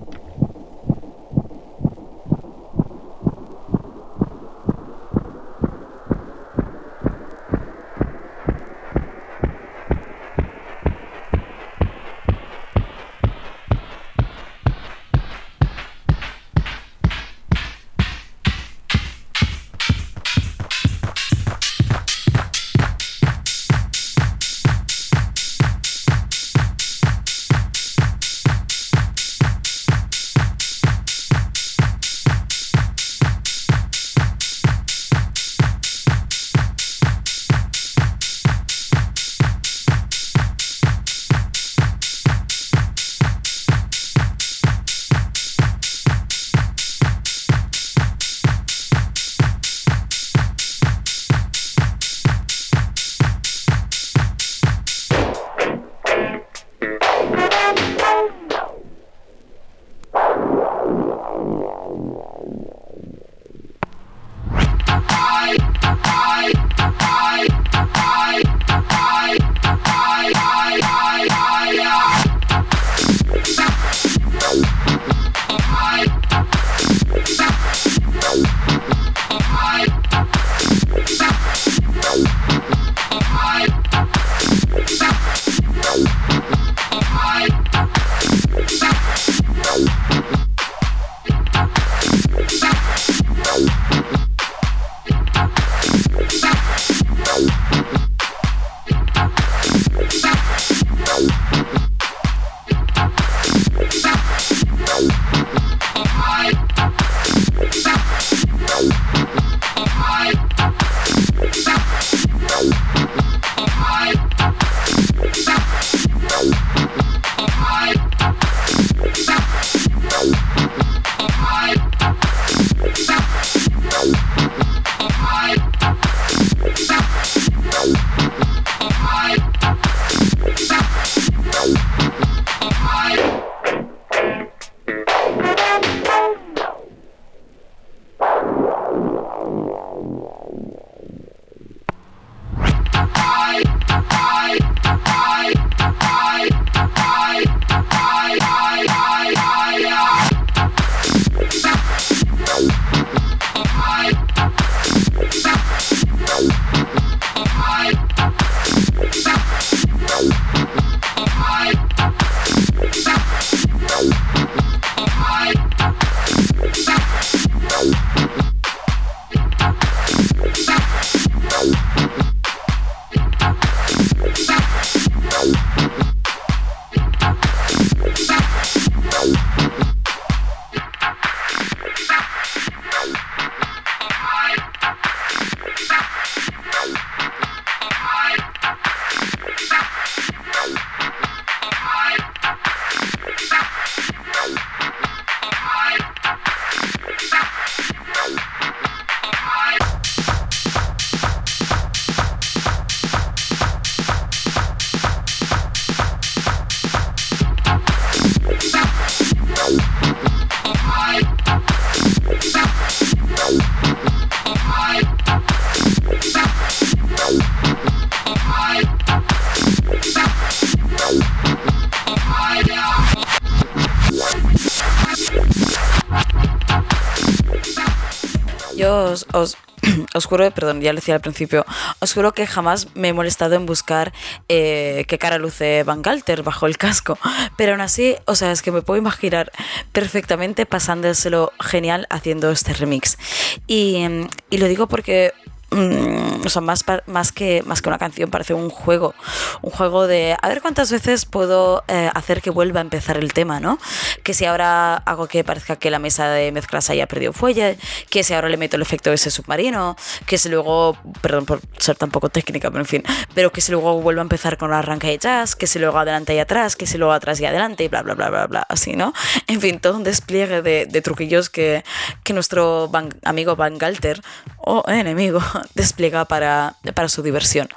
Juro, 230.31 230.51
perdón, 230.53 230.81
ya 230.81 230.93
lo 230.93 231.01
decía 231.01 231.17
al 231.17 231.21
principio, 231.21 231.67
os 231.99 232.15
juro 232.15 232.33
que 232.33 232.47
jamás 232.47 232.87
me 232.95 233.09
he 233.09 233.13
molestado 233.13 233.57
en 233.57 233.67
buscar 233.67 234.13
eh, 234.49 235.05
qué 235.09 235.19
cara 235.19 235.39
luce 235.39 235.83
Van 235.83 236.03
Galter 236.03 236.45
bajo 236.45 236.67
el 236.67 236.79
casco. 236.79 237.19
Pero 237.57 237.73
aún 237.73 237.81
así, 237.81 238.15
o 238.27 238.37
sea, 238.37 238.53
es 238.53 238.63
que 238.63 238.71
me 238.71 238.83
puedo 238.83 238.99
imaginar 238.99 239.51
perfectamente 239.93 240.67
pasándoselo 240.67 241.53
genial 241.61 242.07
haciendo 242.11 242.53
este 242.53 242.73
remix. 242.73 243.19
Y, 243.67 244.07
lo 244.51 244.69
digo 244.69 244.87
porque 244.87 245.33
Mm, 245.73 246.20
o 246.51 246.53
sea, 246.53 246.63
más, 246.63 246.85
más, 247.07 247.31
que, 247.31 247.63
más 247.65 247.81
que 247.81 247.89
una 247.89 247.99
canción, 247.99 248.31
parece 248.31 248.55
un 248.55 248.71
juego. 248.71 249.15
Un 249.63 249.71
juego 249.71 250.07
de 250.09 250.37
a 250.41 250.49
ver 250.49 250.61
cuántas 250.61 250.91
veces 250.91 251.25
puedo 251.25 251.85
eh, 251.87 252.11
hacer 252.13 252.43
que 252.43 252.51
vuelva 252.51 252.81
a 252.81 252.83
empezar 252.83 253.17
el 253.17 253.33
tema, 253.33 253.61
¿no? 253.61 253.79
Que 254.25 254.35
si 254.35 254.47
ahora 254.47 254.97
hago 254.97 255.29
que 255.29 255.45
parezca 255.45 255.77
que 255.77 255.91
la 255.91 256.01
mesa 256.01 256.29
de 256.29 256.51
mezclas 256.51 256.91
haya 256.91 257.07
perdido 257.07 257.33
fuelle, 257.33 257.79
que 258.09 258.25
si 258.25 258.35
ahora 258.35 258.49
le 258.49 258.57
meto 258.57 258.77
el 258.77 258.83
efecto 258.83 259.11
de 259.11 259.15
ese 259.15 259.31
submarino, 259.31 259.97
que 260.27 260.39
si 260.39 260.49
luego, 260.49 260.97
perdón 261.21 261.47
por 261.47 261.61
ser 261.79 261.97
tan 261.97 262.11
poco 262.11 262.29
técnica, 262.31 262.71
pero 262.71 262.83
en 262.83 262.89
fin, 262.89 263.03
pero 263.35 263.53
que 263.53 263.61
si 263.61 263.71
luego 263.71 264.01
vuelva 264.01 264.23
a 264.23 264.25
empezar 264.25 264.59
con 264.59 264.71
la 264.71 264.81
arranque 264.81 265.07
de 265.07 265.19
jazz, 265.19 265.55
que 265.55 265.69
si 265.69 265.79
luego 265.79 265.99
adelante 265.99 266.35
y 266.35 266.39
atrás, 266.39 266.75
que 266.75 266.87
si 266.87 266.99
luego 266.99 267.13
atrás 267.13 267.41
y 267.41 267.47
adelante, 267.47 267.85
y 267.85 267.89
bla, 267.89 268.03
bla, 268.03 268.15
bla, 268.15 268.31
bla, 268.31 268.47
bla, 268.49 268.67
así, 268.69 268.97
¿no? 268.97 269.13
En 269.47 269.61
fin, 269.61 269.79
todo 269.79 269.97
un 269.97 270.03
despliegue 270.03 270.63
de, 270.63 270.87
de 270.87 271.03
truquillos 271.03 271.49
que, 271.49 271.85
que 272.25 272.33
nuestro 272.33 272.91
amigo 273.25 273.55
Van 273.55 273.79
Galter, 273.79 274.21
o 274.59 274.83
enemigo, 274.89 275.41
despliega 275.75 276.25
para, 276.25 276.40
para 276.41 277.09
su 277.09 277.23
diversión. 277.23 277.69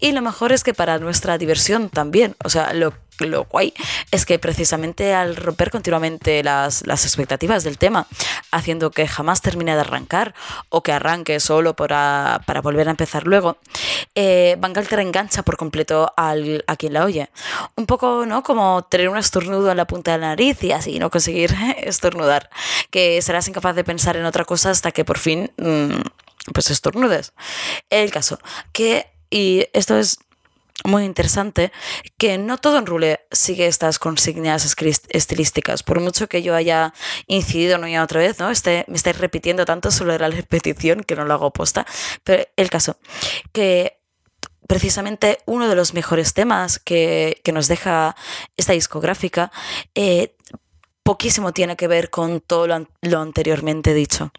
Y 0.00 0.12
lo 0.12 0.22
mejor 0.22 0.52
es 0.52 0.64
que 0.64 0.74
para 0.74 0.98
nuestra 0.98 1.38
diversión 1.38 1.88
también, 1.90 2.36
o 2.44 2.50
sea, 2.50 2.72
lo 2.72 2.92
lo 3.24 3.44
guay 3.44 3.72
es 4.10 4.26
que 4.26 4.38
precisamente 4.38 5.14
al 5.14 5.36
romper 5.36 5.70
continuamente 5.70 6.42
las, 6.42 6.82
expectativas 6.86 7.64
del 7.64 7.78
tema, 7.78 8.06
haciendo 8.50 8.90
que 8.90 9.08
jamás 9.08 9.40
termine 9.40 9.74
de 9.74 9.80
arrancar 9.80 10.34
o 10.68 10.82
que 10.82 10.92
arranque 10.92 11.40
solo 11.40 11.74
para, 11.74 12.42
volver 12.62 12.88
a 12.88 12.90
empezar 12.90 13.26
luego, 13.26 13.58
eh, 14.14 14.56
Van 14.58 14.72
Galter 14.72 15.00
engancha 15.00 15.42
por 15.42 15.56
completo 15.56 16.12
a 16.16 16.34
quien 16.76 16.92
la 16.92 17.04
oye. 17.04 17.30
Un 17.76 17.86
poco, 17.86 18.26
¿no? 18.26 18.42
Como 18.42 18.82
tener 18.82 19.08
un 19.08 19.16
estornudo 19.16 19.70
en 19.70 19.76
la 19.76 19.86
punta 19.86 20.12
de 20.12 20.18
la 20.18 20.28
nariz 20.28 20.62
y 20.62 20.72
así 20.72 20.98
no 20.98 21.10
conseguir 21.10 21.54
estornudar, 21.78 22.50
que 22.90 23.20
serás 23.22 23.48
incapaz 23.48 23.74
de 23.76 23.84
pensar 23.84 24.16
en 24.16 24.24
otra 24.24 24.44
cosa 24.44 24.70
hasta 24.70 24.92
que 24.92 25.04
por 25.04 25.18
fin... 25.18 25.50
Mm, 25.56 26.00
pues 26.52 26.70
estornudes. 26.70 27.32
El 27.90 28.10
caso, 28.10 28.38
que, 28.72 29.06
y 29.30 29.66
esto 29.72 29.98
es 29.98 30.18
muy 30.84 31.04
interesante, 31.04 31.72
que 32.18 32.38
no 32.38 32.58
todo 32.58 32.78
en 32.78 32.86
Rule 32.86 33.20
sigue 33.32 33.66
estas 33.66 33.98
consignas 33.98 34.64
estilísticas. 35.08 35.82
Por 35.82 36.00
mucho 36.00 36.28
que 36.28 36.42
yo 36.42 36.54
haya 36.54 36.92
incidido 37.26 37.78
no 37.78 37.88
y 37.88 37.96
otra 37.96 38.20
vez, 38.20 38.38
¿no? 38.38 38.50
Este, 38.50 38.84
me 38.88 38.96
estáis 38.96 39.18
repitiendo 39.18 39.64
tanto 39.64 39.90
sobre 39.90 40.18
la 40.18 40.28
repetición 40.28 41.02
que 41.02 41.16
no 41.16 41.24
lo 41.24 41.34
hago 41.34 41.52
posta. 41.52 41.86
Pero 42.24 42.44
el 42.56 42.70
caso, 42.70 42.98
que 43.52 43.98
precisamente 44.68 45.38
uno 45.46 45.68
de 45.68 45.74
los 45.74 45.94
mejores 45.94 46.34
temas 46.34 46.78
que, 46.78 47.40
nos 47.52 47.68
deja 47.68 48.16
esta 48.56 48.72
discográfica, 48.72 49.50
eh, 49.94 50.36
poquísimo 51.02 51.52
tiene 51.52 51.76
que 51.76 51.88
ver 51.88 52.10
con 52.10 52.40
todo 52.40 52.66
lo 52.66 53.20
anteriormente 53.20 53.94
dicho. 53.94 54.32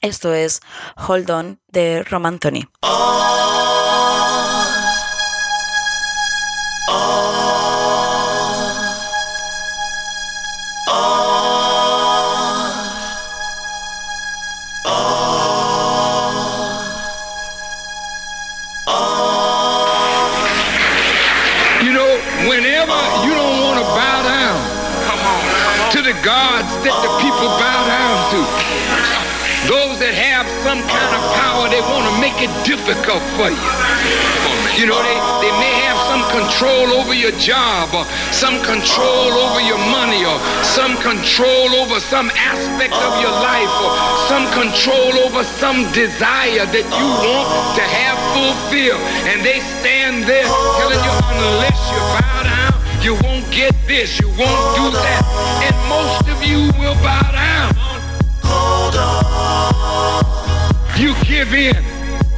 Esto 0.00 0.32
es 0.32 0.60
Hold 0.96 1.30
On 1.30 1.58
de 1.72 2.04
Rom 2.04 2.24
Anthony. 2.26 2.66
You 21.82 21.92
know, 21.92 22.20
whenever 22.48 22.94
you 23.24 23.34
don't 23.34 23.60
want 23.62 23.78
to 23.78 23.86
bow 23.98 24.22
down 24.22 25.90
to 25.90 26.02
the 26.02 26.12
gods 26.22 26.70
that 26.84 26.94
the 27.02 27.10
people 27.18 27.48
bow 27.58 27.64
down 27.64 27.86
to. 27.86 27.87
Those 27.87 27.87
that 27.87 27.87
have 30.38 30.62
some 30.62 30.78
kind 30.86 31.12
of 31.18 31.22
power, 31.34 31.66
they 31.66 31.82
want 31.90 32.06
to 32.06 32.14
make 32.22 32.38
it 32.38 32.52
difficult 32.62 33.18
for 33.34 33.50
you. 33.50 33.70
You 34.78 34.86
know, 34.86 34.94
they, 35.02 35.18
they 35.42 35.50
may 35.58 35.74
have 35.82 35.98
some 36.06 36.22
control 36.30 36.94
over 36.94 37.10
your 37.10 37.34
job 37.42 37.90
or 37.90 38.06
some 38.30 38.62
control 38.62 39.34
over 39.34 39.58
your 39.58 39.82
money 39.90 40.22
or 40.22 40.38
some 40.62 40.94
control 41.02 41.74
over 41.82 41.98
some 41.98 42.30
aspect 42.38 42.94
of 42.94 43.18
your 43.18 43.34
life 43.34 43.74
or 43.82 43.90
some 44.30 44.46
control 44.54 45.26
over 45.26 45.42
some 45.58 45.82
desire 45.90 46.70
that 46.70 46.86
you 46.86 47.08
want 47.26 47.74
to 47.74 47.82
have 47.82 48.18
fulfilled. 48.30 49.02
And 49.26 49.42
they 49.42 49.58
stand 49.82 50.22
there 50.22 50.46
telling 50.78 51.02
you, 51.02 51.14
unless 51.34 51.80
you 51.90 51.98
bow 52.14 52.38
down, 52.46 52.78
you 53.02 53.18
won't 53.26 53.42
get 53.50 53.74
this, 53.90 54.22
you 54.22 54.30
won't 54.38 54.66
do 54.78 54.86
that. 55.02 55.26
And 55.66 55.74
most 55.90 56.30
of 56.30 56.38
you 56.46 56.70
will 56.78 56.94
bow 57.02 57.26
down. 57.34 57.74
Hold 58.46 58.94
on. 58.94 59.27
You 60.98 61.14
give 61.22 61.54
in. 61.54 61.78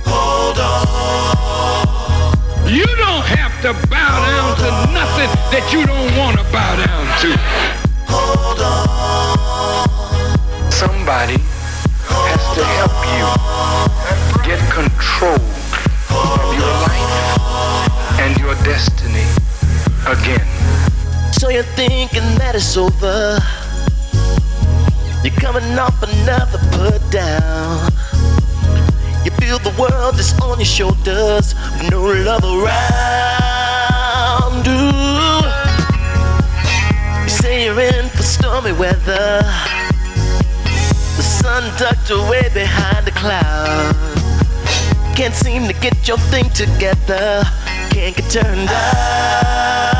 Hold 0.04 0.58
on. 0.58 0.84
You 2.68 2.84
don't 2.84 3.24
have 3.24 3.56
to 3.62 3.72
bow 3.88 4.26
down 4.28 4.54
to 4.58 4.70
nothing 4.92 5.30
that 5.48 5.72
you 5.72 5.86
don't 5.86 6.14
want 6.18 6.36
to 6.36 6.44
bow 6.52 6.76
down 6.76 7.06
to. 7.24 7.32
Hold 8.12 8.60
on. 8.60 10.70
Somebody 10.70 11.38
has 12.04 12.44
to 12.52 12.62
help 12.76 12.92
you 13.16 13.24
get 14.44 14.60
control 14.68 15.40
of 16.12 16.52
your 16.52 16.68
life 16.84 18.20
and 18.20 18.36
your 18.36 18.52
destiny 18.62 19.24
again. 20.04 20.44
So 21.32 21.48
you're 21.48 21.62
thinking 21.62 22.36
that 22.36 22.54
it's 22.54 22.76
over 22.76 23.40
you're 25.22 25.34
coming 25.34 25.78
off 25.78 26.02
another 26.02 26.58
put 26.72 27.10
down. 27.10 27.92
Feel 29.50 29.58
the 29.58 29.74
world 29.80 30.14
is 30.20 30.32
on 30.38 30.58
your 30.58 30.64
shoulders, 30.64 31.56
no 31.90 32.02
love 32.02 32.44
around. 32.44 32.64
Ooh. 34.64 35.42
You 37.24 37.28
say 37.28 37.64
you're 37.64 37.80
in 37.80 38.08
for 38.10 38.22
stormy 38.22 38.70
weather. 38.70 39.42
The 41.16 41.22
sun 41.24 41.64
tucked 41.78 42.10
away 42.10 42.48
behind 42.54 43.08
a 43.08 43.10
cloud. 43.10 43.96
Can't 45.16 45.34
seem 45.34 45.66
to 45.66 45.74
get 45.80 46.06
your 46.06 46.18
thing 46.30 46.48
together. 46.50 47.42
Can't 47.90 48.14
get 48.14 48.30
turned 48.30 48.70
on. 48.70 49.99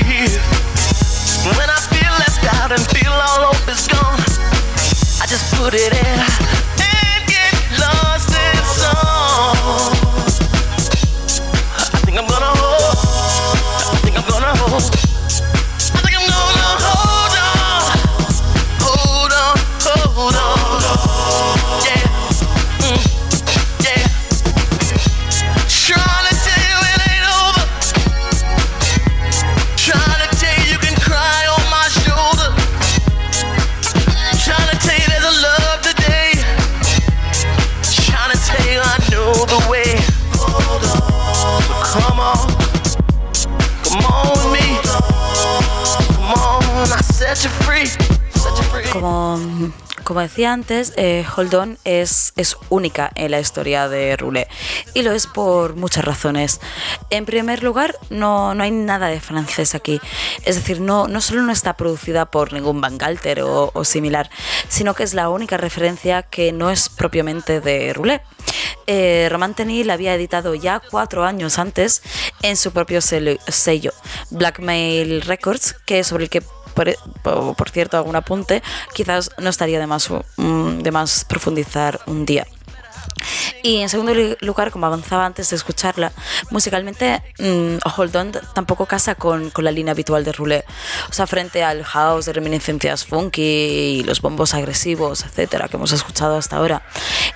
out 2.71 2.79
until 2.79 3.11
all 3.11 3.53
hope 3.53 3.69
is 3.69 3.87
gone. 3.87 4.19
I 5.21 5.25
just 5.27 5.53
put 5.55 5.73
it 5.73 5.93
in 5.93 6.19
and 6.79 7.27
get 7.27 7.53
lost 7.79 8.29
in 8.29 8.63
song. 8.79 9.55
I 11.93 11.99
think 12.05 12.17
I'm 12.17 12.27
gonna. 12.27 12.40
Como 50.11 50.19
decía 50.19 50.51
antes, 50.51 50.91
eh, 50.97 51.25
Hold 51.37 51.55
On 51.55 51.77
es, 51.85 52.33
única 52.67 53.09
en 53.15 53.31
la 53.31 53.39
historia 53.39 53.87
de 53.87 54.17
Roulette 54.17 54.49
y 54.93 55.03
lo 55.03 55.13
es 55.13 55.25
por 55.25 55.77
muchas 55.77 56.03
razones. 56.03 56.59
En 57.09 57.25
primer 57.25 57.63
lugar, 57.63 57.95
no, 58.09 58.53
no 58.53 58.61
hay 58.61 58.71
nada 58.71 59.07
de 59.07 59.21
francés 59.21 59.73
aquí. 59.73 60.01
Es 60.43 60.55
decir, 60.55 60.81
no, 60.81 61.07
no 61.07 61.21
solo 61.21 61.43
no 61.43 61.53
está 61.53 61.77
producida 61.77 62.25
por 62.25 62.51
ningún 62.51 62.81
Bangalter 62.81 63.41
o, 63.43 63.71
o 63.73 63.85
similar, 63.85 64.29
sino 64.67 64.95
que 64.95 65.03
es 65.03 65.13
la 65.13 65.29
única 65.29 65.55
referencia 65.55 66.23
que 66.23 66.51
no 66.51 66.71
es 66.71 66.89
propiamente 66.89 67.61
de 67.61 67.93
Roulette. 67.93 68.25
Eh, 68.87 69.29
Romanteni 69.31 69.85
la 69.85 69.93
había 69.93 70.13
editado 70.13 70.55
ya 70.55 70.81
cuatro 70.91 71.23
años 71.23 71.57
antes 71.57 72.01
en 72.41 72.57
su 72.57 72.73
propio 72.73 72.99
sello, 72.99 73.93
Blackmail 74.29 75.21
Records, 75.21 75.73
que 75.85 76.03
sobre 76.03 76.25
el 76.25 76.29
que 76.29 76.43
por, 76.73 77.69
cierto, 77.69 77.97
algún 77.97 78.15
apunte, 78.15 78.61
quizás 78.93 79.31
no 79.37 79.49
estaría 79.49 79.79
de 79.79 79.87
más, 79.87 80.09
mm, 80.37 80.79
de 80.79 80.91
más 80.91 81.25
profundizar 81.25 81.99
un 82.07 82.25
día. 82.25 82.45
Y 83.63 83.81
en 83.81 83.89
segundo 83.89 84.13
lugar, 84.41 84.71
como 84.71 84.85
avanzaba 84.85 85.25
antes 85.25 85.49
de 85.49 85.55
escucharla, 85.55 86.11
musicalmente 86.49 87.21
Hold 87.97 88.15
On 88.15 88.31
tampoco 88.53 88.85
casa 88.85 89.15
con, 89.15 89.49
con, 89.49 89.63
la 89.63 89.71
línea 89.71 89.91
habitual 89.91 90.23
de 90.23 90.31
Roulette. 90.31 90.65
O 91.09 91.13
sea, 91.13 91.27
frente 91.27 91.63
al 91.63 91.83
house 91.83 92.25
de 92.25 92.33
reminiscencias 92.33 93.05
funky 93.05 93.41
y 93.41 94.03
los 94.03 94.21
bombos 94.21 94.53
agresivos, 94.53 95.23
etcétera, 95.23 95.67
que 95.67 95.77
hemos 95.77 95.91
escuchado 95.91 96.37
hasta 96.37 96.57
ahora. 96.57 96.81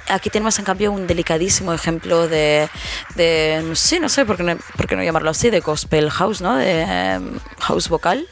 Aquí 0.09 0.29
tenemos 0.29 0.57
en 0.59 0.65
cambio 0.65 0.91
un 0.91 1.07
delicadísimo 1.07 1.73
ejemplo 1.73 2.27
de, 2.27 2.69
de 3.15 3.71
sí, 3.75 3.99
no 3.99 4.09
sé 4.09 4.25
por 4.25 4.37
qué 4.37 4.43
no, 4.43 4.57
por 4.77 4.87
qué 4.87 4.95
no 4.95 5.03
llamarlo 5.03 5.29
así, 5.29 5.49
de 5.49 5.59
gospel 5.59 6.09
house, 6.09 6.41
¿no? 6.41 6.55
De 6.55 6.81
em, 6.81 7.39
house 7.59 7.89
vocal. 7.89 8.27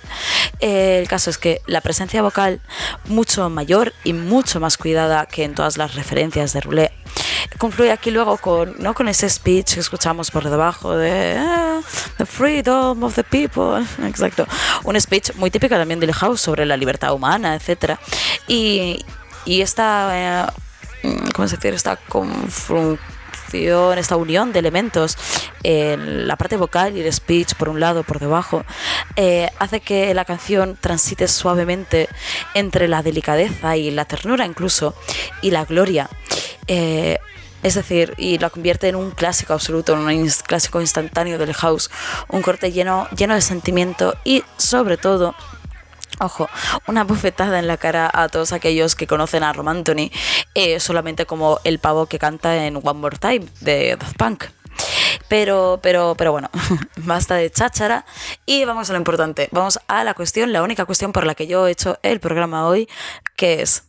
Eh, 0.59 0.99
el 1.01 1.07
caso 1.07 1.29
es 1.29 1.37
que 1.37 1.61
la 1.67 1.81
presencia 1.81 2.21
vocal 2.21 2.61
mucho 3.05 3.49
mayor 3.49 3.93
y 4.03 4.13
mucho 4.13 4.59
más 4.59 4.77
cuidada 4.77 5.25
que 5.25 5.43
en 5.43 5.55
todas 5.55 5.77
las 5.77 5.95
referencias 5.95 6.53
de 6.53 6.61
Roulette 6.61 6.93
confluye 7.57 7.91
aquí 7.91 8.11
luego 8.11 8.37
con, 8.37 8.75
¿no? 8.79 8.93
con 8.93 9.07
ese 9.07 9.29
speech 9.29 9.75
que 9.75 9.79
escuchamos 9.79 10.31
por 10.31 10.49
debajo 10.49 10.95
de 10.95 11.35
ah, 11.37 11.81
The 12.17 12.25
freedom 12.25 13.03
of 13.03 13.15
the 13.15 13.23
people. 13.23 13.85
Exacto. 14.07 14.47
Un 14.83 14.99
speech 14.99 15.33
muy 15.35 15.51
típico 15.51 15.75
también 15.75 15.99
del 15.99 16.13
house 16.13 16.41
sobre 16.41 16.65
la 16.65 16.77
libertad 16.77 17.13
humana, 17.13 17.55
etc. 17.55 17.97
Y, 18.47 19.03
y 19.45 19.61
esta, 19.61 20.47
eh, 21.03 21.11
¿cómo 21.35 21.47
se 21.47 21.57
dice? 21.57 21.69
Esta 21.69 21.97
esta 23.53 24.15
unión 24.15 24.51
de 24.51 24.59
elementos, 24.59 25.15
en 25.61 26.27
la 26.27 26.37
parte 26.37 26.57
vocal 26.57 26.97
y 26.97 27.01
el 27.01 27.13
speech 27.13 27.53
por 27.53 27.69
un 27.69 27.79
lado, 27.79 28.03
por 28.03 28.19
debajo, 28.19 28.65
eh, 29.15 29.49
hace 29.59 29.79
que 29.79 30.13
la 30.13 30.25
canción 30.25 30.75
transite 30.79 31.27
suavemente 31.27 32.09
entre 32.55 32.87
la 32.87 33.03
delicadeza 33.03 33.77
y 33.77 33.91
la 33.91 34.05
ternura 34.05 34.45
incluso 34.45 34.95
y 35.41 35.51
la 35.51 35.65
gloria. 35.65 36.09
Es 37.63 37.75
decir, 37.75 38.13
y 38.17 38.37
la 38.37 38.49
convierte 38.49 38.89
en 38.89 38.95
un 38.95 39.11
clásico 39.11 39.53
absoluto, 39.53 39.93
en 39.93 39.99
un 39.99 40.29
clásico 40.45 40.81
instantáneo 40.81 41.37
del 41.37 41.53
house, 41.53 41.89
un 42.27 42.41
corte 42.41 42.71
lleno, 42.71 43.07
lleno 43.15 43.33
de 43.33 43.41
sentimiento 43.41 44.15
y 44.23 44.43
sobre 44.57 44.97
Ojo, 46.19 46.47
una 46.87 47.03
bufetada 47.03 47.57
en 47.57 47.67
la 47.67 47.77
cara 47.77 48.09
a 48.13 48.29
todos 48.29 48.53
aquellos 48.53 48.95
que 48.95 49.07
conocen 49.07 49.43
a 49.43 49.51
Rom 49.51 49.67
Anthony 49.67 50.11
eh, 50.53 50.79
solamente 50.79 51.25
como 51.25 51.59
el 51.63 51.79
pavo 51.79 52.05
que 52.05 52.19
canta 52.19 52.65
en 52.65 52.77
One 52.77 52.99
More 52.99 53.17
Time 53.17 53.45
de 53.61 53.95
Daft 53.95 54.17
Punk. 54.17 54.45
Pero, 55.27 55.79
pero, 55.81 56.15
pero 56.15 56.31
bueno, 56.31 56.49
basta 56.97 57.35
de 57.35 57.49
cháchara 57.51 58.05
y 58.45 58.65
vamos 58.65 58.89
a 58.89 58.93
lo 58.93 58.99
importante. 58.99 59.49
Vamos 59.51 59.79
a 59.87 60.03
la 60.03 60.13
cuestión, 60.13 60.53
la 60.53 60.61
única 60.61 60.85
cuestión 60.85 61.11
por 61.11 61.25
la 61.25 61.33
que 61.33 61.47
yo 61.47 61.67
he 61.67 61.71
hecho 61.71 61.97
el 62.03 62.19
programa 62.19 62.67
hoy, 62.67 62.87
que 63.35 63.61
es, 63.61 63.85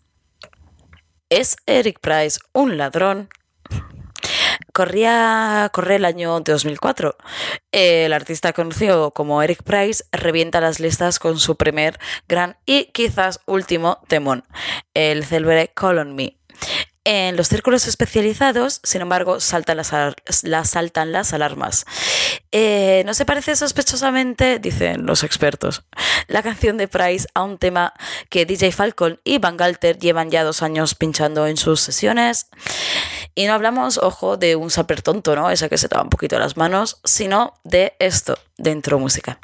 ¿es 1.29 1.57
Eric 1.67 2.01
Price 2.01 2.39
un 2.53 2.79
ladrón? 2.79 3.29
Corría, 4.75 5.71
corre 5.73 5.95
el 5.95 6.05
año 6.05 6.41
2004. 6.41 7.17
El 7.71 8.13
artista 8.13 8.53
conocido 8.53 9.13
como 9.13 9.41
Eric 9.41 9.63
Price 9.63 10.03
revienta 10.11 10.61
las 10.61 10.81
listas 10.81 11.21
con 11.21 11.39
su 11.39 11.57
primer 11.57 12.01
gran 12.27 12.57
y 12.67 12.87
quizás 12.87 13.39
último 13.47 14.01
temón, 14.09 14.43
el 14.93 15.25
célebre 15.25 15.71
Call 15.73 15.99
on 15.99 16.17
Me. 16.17 16.39
En 17.05 17.37
los 17.37 17.49
círculos 17.49 17.87
especializados, 17.87 18.81
sin 18.83 19.03
embargo, 19.03 19.39
saltan 19.39 19.77
las, 19.77 19.93
saltan 20.69 21.13
las 21.13 21.33
alarmas. 21.35 21.85
Eh, 22.51 23.03
no 23.05 23.13
se 23.13 23.27
parece 23.27 23.55
sospechosamente, 23.57 24.59
dicen 24.59 25.05
los 25.05 25.23
expertos, 25.23 25.85
la 26.29 26.43
canción 26.43 26.79
de 26.79 26.89
Price 26.89 27.29
a 27.35 27.43
un 27.43 27.59
tema 27.59 27.93
que 28.31 28.47
DJ 28.47 28.73
Falcon 28.73 29.21
y 29.23 29.37
Van 29.37 29.59
Galter 29.59 29.99
llevan 29.99 30.31
ya 30.31 30.45
dos 30.45 30.63
años 30.63 30.95
pinchando 30.95 31.47
en 31.47 31.59
sus 31.59 31.81
sesiones. 31.81 32.49
Y 33.35 33.47
no 33.47 33.55
hablamos, 33.55 33.99
ojo, 33.99 34.37
de 34.37 34.57
un 34.57 34.71
saper 34.71 35.03
tonto, 35.03 35.35
¿no? 35.35 35.51
Ese 35.51 35.69
que 35.69 35.79
se 35.79 35.89
toma 35.89 36.05
un 36.05 36.11
poquito 36.11 36.39
las 36.39 36.57
manos, 36.57 37.01
sino 37.05 37.55
de 37.65 37.95
esto, 37.99 38.39
dentro 38.57 38.99
música. 38.99 39.39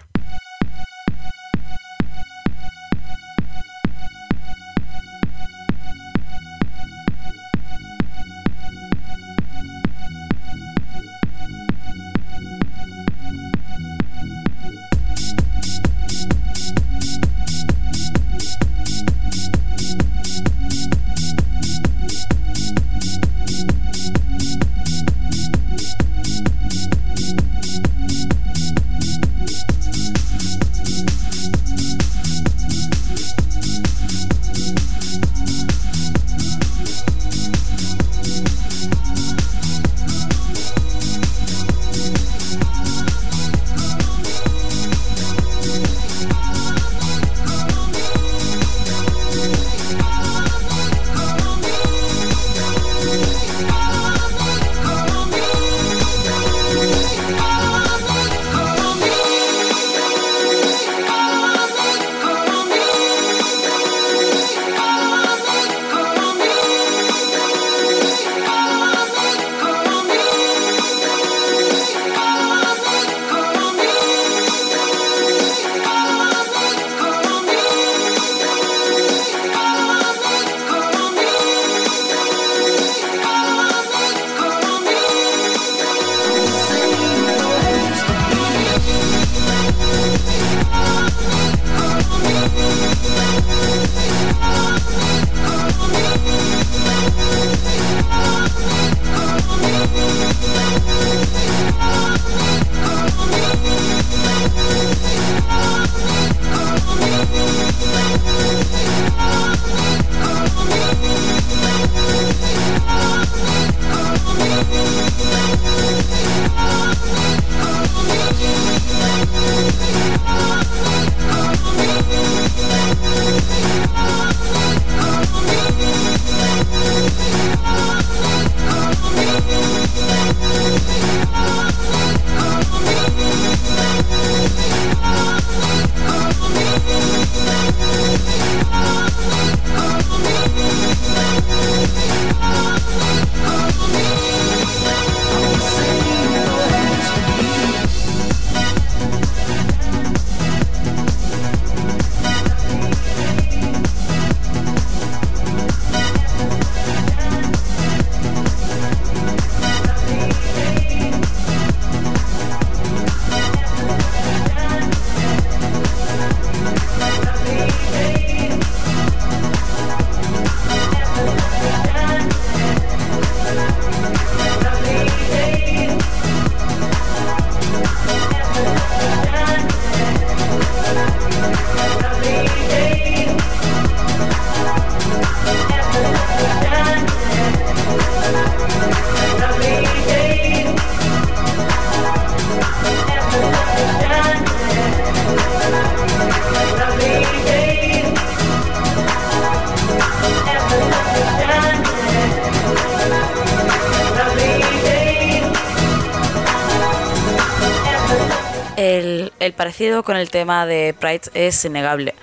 Con 210.04 210.18
el 210.18 210.28
tema 210.28 210.66
de 210.66 210.94
Pride 210.98 211.30
es 211.32 211.64
innegable. 211.64 212.14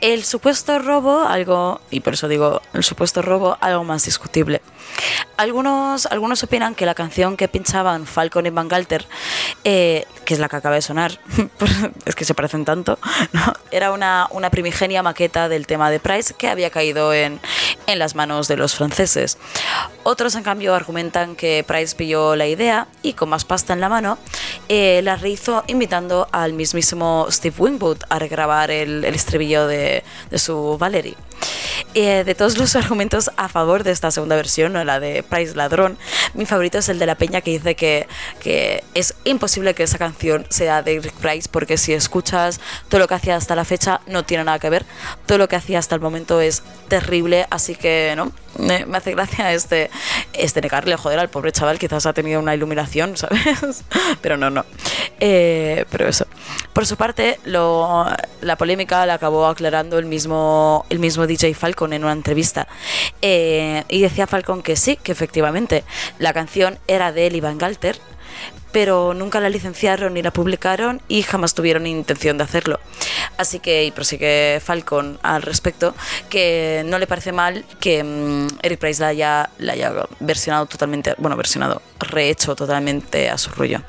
El 0.00 0.24
supuesto 0.24 0.80
robo, 0.80 1.20
algo, 1.20 1.80
y 1.88 2.00
por 2.00 2.14
eso 2.14 2.26
digo, 2.26 2.60
el 2.72 2.82
supuesto 2.82 3.22
robo, 3.22 3.56
algo 3.60 3.84
más 3.84 4.04
discutible. 4.04 4.62
Algunos, 5.36 6.06
algunos 6.06 6.42
opinan 6.42 6.74
que 6.74 6.86
la 6.86 6.94
canción 6.96 7.36
que 7.36 7.46
pinchaban 7.46 8.06
Falcon 8.06 8.46
y 8.46 8.50
Van 8.50 8.66
Galter, 8.66 9.06
eh, 9.62 10.06
que 10.24 10.34
es 10.34 10.40
la 10.40 10.48
que 10.48 10.56
acaba 10.56 10.74
de 10.74 10.82
sonar, 10.82 11.20
es 12.04 12.16
que 12.16 12.24
se 12.24 12.34
parecen 12.34 12.64
tanto, 12.64 12.98
¿no? 13.32 13.52
era 13.70 13.92
una, 13.92 14.26
una, 14.30 14.50
primigenia 14.50 15.02
maqueta 15.04 15.48
del 15.48 15.68
tema 15.68 15.92
de 15.92 16.00
Price 16.00 16.34
que 16.34 16.48
había 16.48 16.70
caído 16.70 17.14
en, 17.14 17.40
en 17.86 17.98
las 18.00 18.16
manos 18.16 18.48
de 18.48 18.56
los 18.56 18.74
franceses. 18.74 19.38
Otros, 20.02 20.34
en 20.34 20.42
cambio, 20.42 20.74
argumentan 20.74 21.36
que 21.36 21.64
Price 21.66 21.94
pilló 21.94 22.34
la 22.34 22.46
idea 22.46 22.88
y 23.02 23.12
con 23.12 23.28
más 23.28 23.44
pasta 23.44 23.72
en 23.72 23.80
la 23.80 23.88
mano, 23.88 24.18
eh, 24.68 25.00
la 25.02 25.16
rehizo 25.16 25.64
invitando 25.66 26.28
al 26.32 26.52
mismísimo 26.52 27.26
Steve 27.30 27.54
Wingwood 27.58 27.98
a 28.08 28.18
regrabar 28.18 28.70
el, 28.70 29.04
el 29.04 29.14
estribillo 29.14 29.66
de, 29.66 30.02
de 30.30 30.38
su 30.38 30.76
Valerie. 30.78 31.16
Eh, 31.94 32.24
de 32.24 32.34
todos 32.34 32.58
los 32.58 32.74
argumentos 32.76 33.30
a 33.36 33.48
favor 33.48 33.84
de 33.84 33.92
esta 33.92 34.10
segunda 34.10 34.36
versión, 34.36 34.72
¿no? 34.72 34.82
la 34.84 34.98
de 34.98 35.22
Price 35.22 35.54
Ladrón, 35.54 35.96
mi 36.34 36.44
favorito 36.44 36.78
es 36.78 36.88
el 36.88 36.98
de 36.98 37.06
la 37.06 37.14
peña 37.14 37.40
que 37.40 37.52
dice 37.52 37.76
que, 37.76 38.08
que 38.40 38.82
es 38.94 39.14
imposible 39.24 39.74
que 39.74 39.84
esa 39.84 39.98
canción 39.98 40.46
sea 40.50 40.82
de 40.82 40.98
Rick 41.00 41.14
Price 41.14 41.48
porque 41.50 41.76
si 41.76 41.92
escuchas 41.92 42.60
todo 42.88 42.98
lo 43.00 43.06
que 43.06 43.14
hacía 43.14 43.36
hasta 43.36 43.54
la 43.54 43.64
fecha 43.64 44.00
no 44.06 44.24
tiene 44.24 44.44
nada 44.44 44.58
que 44.58 44.70
ver, 44.70 44.84
todo 45.26 45.38
lo 45.38 45.48
que 45.48 45.56
hacía 45.56 45.78
hasta 45.78 45.94
el 45.94 46.00
momento 46.00 46.40
es 46.40 46.62
terrible, 46.88 47.46
así 47.50 47.76
que 47.76 48.14
no, 48.16 48.32
me, 48.58 48.86
hace 48.92 49.12
gracia 49.12 49.52
este, 49.52 49.90
este 50.32 50.60
negarle, 50.60 50.96
joder, 50.96 51.18
al 51.18 51.28
pobre 51.28 51.52
chaval, 51.52 51.78
quizás 51.78 52.06
ha 52.06 52.12
tenido 52.12 52.40
una 52.40 52.54
iluminación, 52.54 53.16
¿sabes? 53.16 53.84
Pero 54.20 54.36
no, 54.36 54.50
no. 54.50 54.64
Eh, 55.20 55.84
pero 55.90 56.08
eso. 56.08 56.26
Por 56.72 56.86
su 56.86 56.96
parte, 56.96 57.38
lo, 57.44 58.06
la 58.40 58.56
polémica 58.56 59.06
la 59.06 59.14
acabó 59.14 59.46
aclarando 59.46 59.98
el 59.98 60.06
mismo, 60.06 60.86
el 60.90 60.98
mismo 60.98 61.26
DJ 61.36 61.54
Falcon 61.54 61.92
en 61.92 62.04
una 62.04 62.12
entrevista. 62.12 62.66
Eh, 63.22 63.84
y 63.88 64.02
decía 64.02 64.26
Falcon 64.26 64.62
que 64.62 64.76
sí, 64.76 64.96
que 64.96 65.12
efectivamente 65.12 65.84
la 66.18 66.32
canción 66.32 66.78
era 66.86 67.12
de 67.12 67.26
él 67.26 67.40
Van 67.40 67.58
Galter, 67.58 67.98
pero 68.72 69.14
nunca 69.14 69.38
la 69.40 69.48
licenciaron 69.48 70.14
ni 70.14 70.22
la 70.22 70.32
publicaron 70.32 71.00
y 71.06 71.22
jamás 71.22 71.54
tuvieron 71.54 71.86
intención 71.86 72.38
de 72.38 72.44
hacerlo. 72.44 72.80
Así 73.36 73.60
que, 73.60 73.84
y 73.84 73.90
prosigue 73.92 74.60
Falcon 74.62 75.18
al 75.22 75.42
respecto, 75.42 75.94
que 76.28 76.82
no 76.84 76.98
le 76.98 77.06
parece 77.06 77.30
mal 77.32 77.64
que 77.80 78.02
mm, 78.02 78.48
Eric 78.62 78.80
Price 78.80 79.00
la 79.00 79.08
haya, 79.08 79.50
la 79.58 79.74
haya 79.74 79.92
versionado 80.20 80.66
totalmente, 80.66 81.14
bueno, 81.18 81.36
versionado, 81.36 81.82
rehecho 82.00 82.56
totalmente 82.56 83.30
a 83.30 83.38
su 83.38 83.50
rollo. 83.50 83.80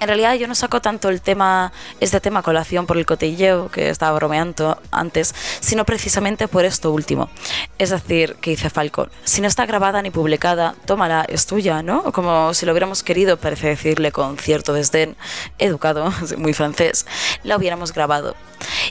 En 0.00 0.06
realidad 0.06 0.34
yo 0.34 0.46
no 0.46 0.54
saco 0.54 0.80
tanto 0.80 1.08
el 1.08 1.20
tema, 1.20 1.72
este 2.00 2.20
tema 2.20 2.42
colación 2.42 2.86
por 2.86 2.96
el 2.98 3.06
cotilleo 3.06 3.70
que 3.70 3.90
estaba 3.90 4.16
bromeando 4.16 4.80
antes, 4.90 5.34
sino 5.60 5.84
precisamente 5.84 6.48
por 6.48 6.64
esto 6.64 6.92
último. 6.92 7.30
Es 7.78 7.90
decir, 7.90 8.36
que 8.36 8.50
dice 8.50 8.70
Falcon, 8.70 9.10
si 9.24 9.40
no 9.40 9.48
está 9.48 9.66
grabada 9.66 10.02
ni 10.02 10.10
publicada, 10.10 10.74
tómala, 10.86 11.24
es 11.28 11.46
tuya, 11.46 11.82
¿no? 11.82 12.12
Como 12.12 12.54
si 12.54 12.66
lo 12.66 12.72
hubiéramos 12.72 13.02
querido, 13.02 13.36
parece 13.36 13.68
decirle 13.68 14.12
con 14.12 14.38
cierto 14.38 14.72
desdén, 14.72 15.16
educado, 15.58 16.12
muy 16.38 16.52
francés, 16.52 17.06
la 17.42 17.56
hubiéramos 17.56 17.92
grabado. 17.92 18.36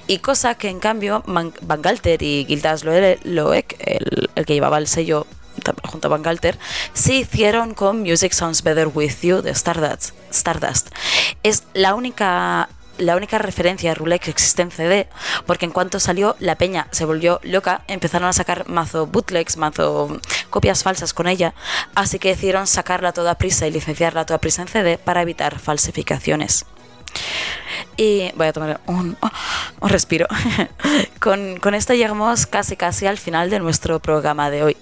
Y 0.08 0.20
cosa 0.20 0.56
que 0.56 0.70
en 0.70 0.80
cambio 0.80 1.24
Van 1.26 1.82
Galter 1.82 2.24
y 2.24 2.46
Gildas 2.48 2.84
Loek, 2.84 3.76
el, 3.80 4.30
el 4.36 4.46
que 4.46 4.54
llevaba 4.54 4.78
el 4.78 4.88
sello 4.88 5.28
junto 5.84 6.08
a 6.08 6.12
Van 6.12 6.24
Galter, 6.24 6.58
se 6.94 7.16
hicieron 7.16 7.74
con 7.74 8.02
Music 8.02 8.34
Sounds 8.34 8.64
Better 8.64 8.90
With 8.94 9.22
You 9.22 9.42
de 9.42 9.52
Stardust. 9.52 10.14
Stardust. 10.32 10.90
Es 11.44 11.64
la 11.74 11.96
única 11.96 12.70
la 12.98 13.16
única 13.16 13.38
referencia 13.38 13.92
a 13.92 13.94
Roulette 13.94 14.24
que 14.24 14.32
existe 14.32 14.62
en 14.62 14.72
CD, 14.72 15.08
porque 15.46 15.66
en 15.66 15.72
cuanto 15.72 16.00
salió, 16.00 16.36
la 16.40 16.56
peña 16.56 16.88
se 16.92 17.06
volvió 17.06 17.40
loca, 17.44 17.84
empezaron 17.88 18.28
a 18.28 18.34
sacar 18.34 18.68
mazo 18.68 19.06
bootlegs, 19.06 19.58
mazo 19.58 20.20
copias 20.50 20.84
falsas 20.84 21.14
con 21.14 21.28
ella, 21.28 21.54
así 21.96 22.20
que 22.20 22.30
decidieron 22.30 22.68
sacarla 22.68 23.14
toda 23.14 23.36
prisa 23.36 23.68
y 23.68 23.72
licenciarla 23.72 24.26
toda 24.26 24.40
prisa 24.40 24.64
en 24.64 24.68
CD 24.68 24.98
para 24.98 25.22
evitar 25.22 25.60
falsificaciones. 25.60 26.66
Y 27.98 28.32
voy 28.36 28.48
a 28.48 28.54
tomar 28.54 28.80
un, 28.86 29.18
un 29.80 29.90
respiro. 29.90 30.28
con, 31.20 31.58
con, 31.58 31.74
esto 31.74 31.94
llegamos 31.96 32.46
casi 32.46 32.76
casi 32.76 33.08
al 33.08 33.18
final 33.18 33.50
de 33.50 33.60
nuestro 33.60 34.00
programa 34.00 34.52
de 34.52 34.64
hoy. 34.64 34.78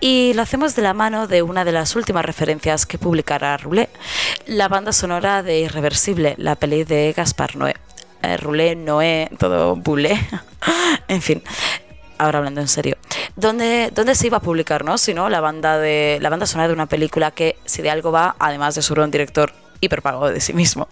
Y 0.00 0.32
lo 0.34 0.42
hacemos 0.42 0.74
de 0.74 0.82
la 0.82 0.94
mano 0.94 1.26
de 1.26 1.42
una 1.42 1.64
de 1.64 1.72
las 1.72 1.96
últimas 1.96 2.24
referencias 2.24 2.86
que 2.86 2.96
publicará 2.96 3.56
Roulé, 3.58 3.90
la 4.46 4.68
banda 4.68 4.92
sonora 4.92 5.42
de 5.42 5.60
Irreversible, 5.60 6.34
la 6.38 6.56
peli 6.56 6.84
de 6.84 7.12
Gaspar 7.14 7.56
Noé. 7.56 7.74
Eh, 8.22 8.36
Roulé, 8.38 8.74
Noé, 8.74 9.30
todo 9.38 9.76
Boulé. 9.76 10.18
en 11.08 11.20
fin, 11.20 11.42
ahora 12.18 12.38
hablando 12.38 12.62
en 12.62 12.68
serio. 12.68 12.96
¿Dónde, 13.36 13.90
¿Dónde, 13.94 14.14
se 14.14 14.28
iba 14.28 14.38
a 14.38 14.40
publicar, 14.40 14.82
no? 14.82 14.96
Si 14.96 15.12
no, 15.12 15.28
la 15.28 15.40
banda, 15.40 15.78
de, 15.78 16.18
la 16.22 16.30
banda 16.30 16.46
sonora 16.46 16.68
de 16.68 16.74
una 16.74 16.86
película 16.86 17.30
que, 17.32 17.58
si 17.66 17.82
de 17.82 17.90
algo 17.90 18.12
va, 18.12 18.34
además 18.38 18.74
de 18.74 18.82
su 18.82 18.94
gran 18.94 19.10
director 19.10 19.52
hiperpago 19.80 20.30
de 20.30 20.40
sí 20.40 20.52
mismo. 20.52 20.88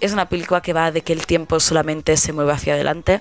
Es 0.00 0.12
una 0.12 0.28
película 0.28 0.60
que 0.60 0.72
va 0.72 0.90
de 0.90 1.02
que 1.02 1.12
el 1.12 1.26
tiempo 1.26 1.60
solamente 1.60 2.16
se 2.16 2.32
mueve 2.32 2.52
hacia 2.52 2.74
adelante. 2.74 3.20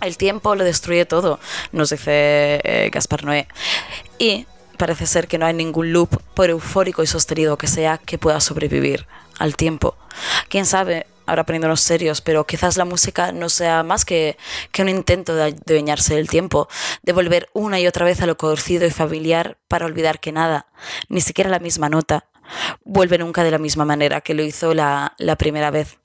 El 0.00 0.16
tiempo 0.16 0.54
lo 0.54 0.64
destruye 0.64 1.04
todo, 1.04 1.40
nos 1.72 1.90
dice 1.90 2.60
eh, 2.64 2.90
Gaspar 2.92 3.24
Noé. 3.24 3.48
Y 4.18 4.46
parece 4.78 5.06
ser 5.06 5.28
que 5.28 5.36
no 5.36 5.44
hay 5.44 5.52
ningún 5.52 5.92
loop, 5.92 6.22
por 6.34 6.48
eufórico 6.48 7.02
y 7.02 7.06
sostenido 7.06 7.58
que 7.58 7.66
sea, 7.66 7.98
que 7.98 8.16
pueda 8.16 8.40
sobrevivir 8.40 9.06
al 9.38 9.54
tiempo. 9.56 9.94
Quién 10.48 10.64
sabe, 10.64 11.06
ahora 11.26 11.44
poniéndonos 11.44 11.82
serios, 11.82 12.22
pero 12.22 12.46
quizás 12.46 12.78
la 12.78 12.86
música 12.86 13.30
no 13.30 13.50
sea 13.50 13.82
más 13.82 14.06
que, 14.06 14.38
que 14.72 14.82
un 14.82 14.88
intento 14.88 15.34
de 15.34 15.54
adueñarse 15.66 16.14
del 16.14 16.30
tiempo, 16.30 16.66
de 17.02 17.12
volver 17.12 17.50
una 17.52 17.78
y 17.78 17.86
otra 17.86 18.06
vez 18.06 18.22
a 18.22 18.26
lo 18.26 18.38
conocido 18.38 18.86
y 18.86 18.90
familiar 18.90 19.58
para 19.68 19.84
olvidar 19.84 20.18
que 20.18 20.32
nada, 20.32 20.66
ni 21.08 21.20
siquiera 21.20 21.50
la 21.50 21.58
misma 21.58 21.88
nota, 21.90 22.29
vuelve 22.84 23.18
nunca 23.18 23.44
de 23.44 23.50
la 23.50 23.58
misma 23.58 23.84
manera 23.84 24.20
que 24.20 24.34
lo 24.34 24.42
hizo 24.42 24.74
la, 24.74 25.14
la 25.18 25.36
primera 25.36 25.70
vez. 25.70 25.98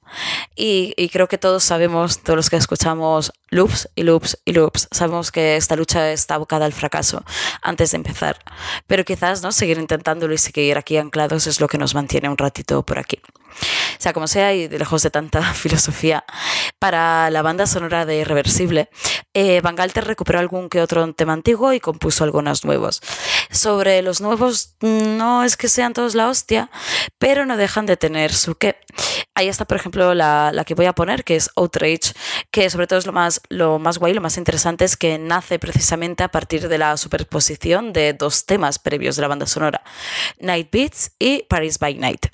Y, 0.55 0.93
y, 0.97 1.09
creo 1.09 1.27
que 1.27 1.37
todos 1.37 1.63
sabemos, 1.63 2.19
todos 2.21 2.37
los 2.37 2.49
que 2.49 2.57
escuchamos 2.57 3.33
loops 3.49 3.89
y 3.95 4.03
loops 4.03 4.37
y 4.45 4.53
loops, 4.53 4.87
sabemos 4.91 5.31
que 5.31 5.55
esta 5.55 5.75
lucha 5.75 6.11
está 6.11 6.35
abocada 6.35 6.65
al 6.65 6.73
fracaso 6.73 7.23
antes 7.61 7.91
de 7.91 7.97
empezar. 7.97 8.37
Pero 8.85 9.03
quizás 9.03 9.41
no 9.41 9.51
seguir 9.51 9.79
intentándolo 9.79 10.33
y 10.33 10.37
seguir 10.37 10.77
aquí 10.77 10.97
anclados 10.97 11.47
es 11.47 11.59
lo 11.59 11.67
que 11.67 11.79
nos 11.79 11.95
mantiene 11.95 12.29
un 12.29 12.37
ratito 12.37 12.83
por 12.83 12.99
aquí. 12.99 13.19
Sea 13.97 14.13
como 14.13 14.27
sea, 14.27 14.53
y 14.53 14.67
lejos 14.67 15.03
de 15.03 15.09
tanta 15.09 15.41
filosofía, 15.53 16.25
para 16.79 17.29
la 17.29 17.41
banda 17.41 17.67
sonora 17.67 18.05
de 18.05 18.17
Irreversible, 18.17 18.89
eh, 19.33 19.61
Van 19.61 19.75
Galter 19.75 20.05
recuperó 20.05 20.39
algún 20.39 20.69
que 20.69 20.81
otro 20.81 21.13
tema 21.13 21.33
antiguo 21.33 21.73
y 21.73 21.79
compuso 21.79 22.23
algunos 22.23 22.65
nuevos. 22.65 23.01
Sobre 23.51 24.01
los 24.01 24.21
nuevos, 24.21 24.75
no 24.81 25.43
es 25.43 25.57
que 25.57 25.67
sean 25.67 25.93
todos 25.93 26.15
la 26.15 26.29
hostia, 26.29 26.69
pero 27.17 27.45
no 27.45 27.57
dejan 27.57 27.85
de 27.85 27.97
tener 27.97 28.33
su 28.33 28.55
qué. 28.55 28.77
Ahí 29.33 29.49
está, 29.49 29.65
por 29.65 29.75
ejemplo, 29.75 30.13
la, 30.13 30.51
la, 30.53 30.63
que 30.63 30.75
voy 30.75 30.85
a 30.85 30.93
poner, 30.93 31.25
que 31.25 31.35
es 31.35 31.49
Outrage, 31.57 32.13
que 32.51 32.69
sobre 32.69 32.87
todo 32.87 32.99
es 32.99 33.05
lo 33.05 33.11
más, 33.11 33.41
lo 33.49 33.79
más 33.79 33.97
guay, 33.97 34.13
lo 34.13 34.21
más 34.21 34.37
interesante 34.37 34.85
es 34.85 34.95
que 34.95 35.17
nace 35.17 35.59
precisamente 35.59 36.23
a 36.23 36.29
partir 36.29 36.69
de 36.69 36.77
la 36.77 36.95
superposición 36.95 37.91
de 37.91 38.13
dos 38.13 38.45
temas 38.45 38.79
previos 38.79 39.17
de 39.17 39.23
la 39.23 39.27
banda 39.27 39.45
sonora, 39.45 39.83
Night 40.39 40.69
Beats 40.71 41.11
y 41.19 41.43
Paris 41.49 41.79
by 41.79 41.95
Night. 41.95 42.27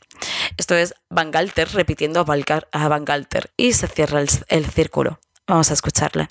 Esto 0.57 0.75
es 0.75 0.93
Van 1.09 1.31
Galter 1.31 1.69
repitiendo 1.73 2.25
a 2.71 2.87
Van 2.87 3.05
Galter 3.05 3.51
y 3.57 3.73
se 3.73 3.87
cierra 3.87 4.21
el, 4.21 4.29
el 4.47 4.65
círculo. 4.65 5.19
Vamos 5.47 5.69
a 5.71 5.73
escucharle. 5.73 6.27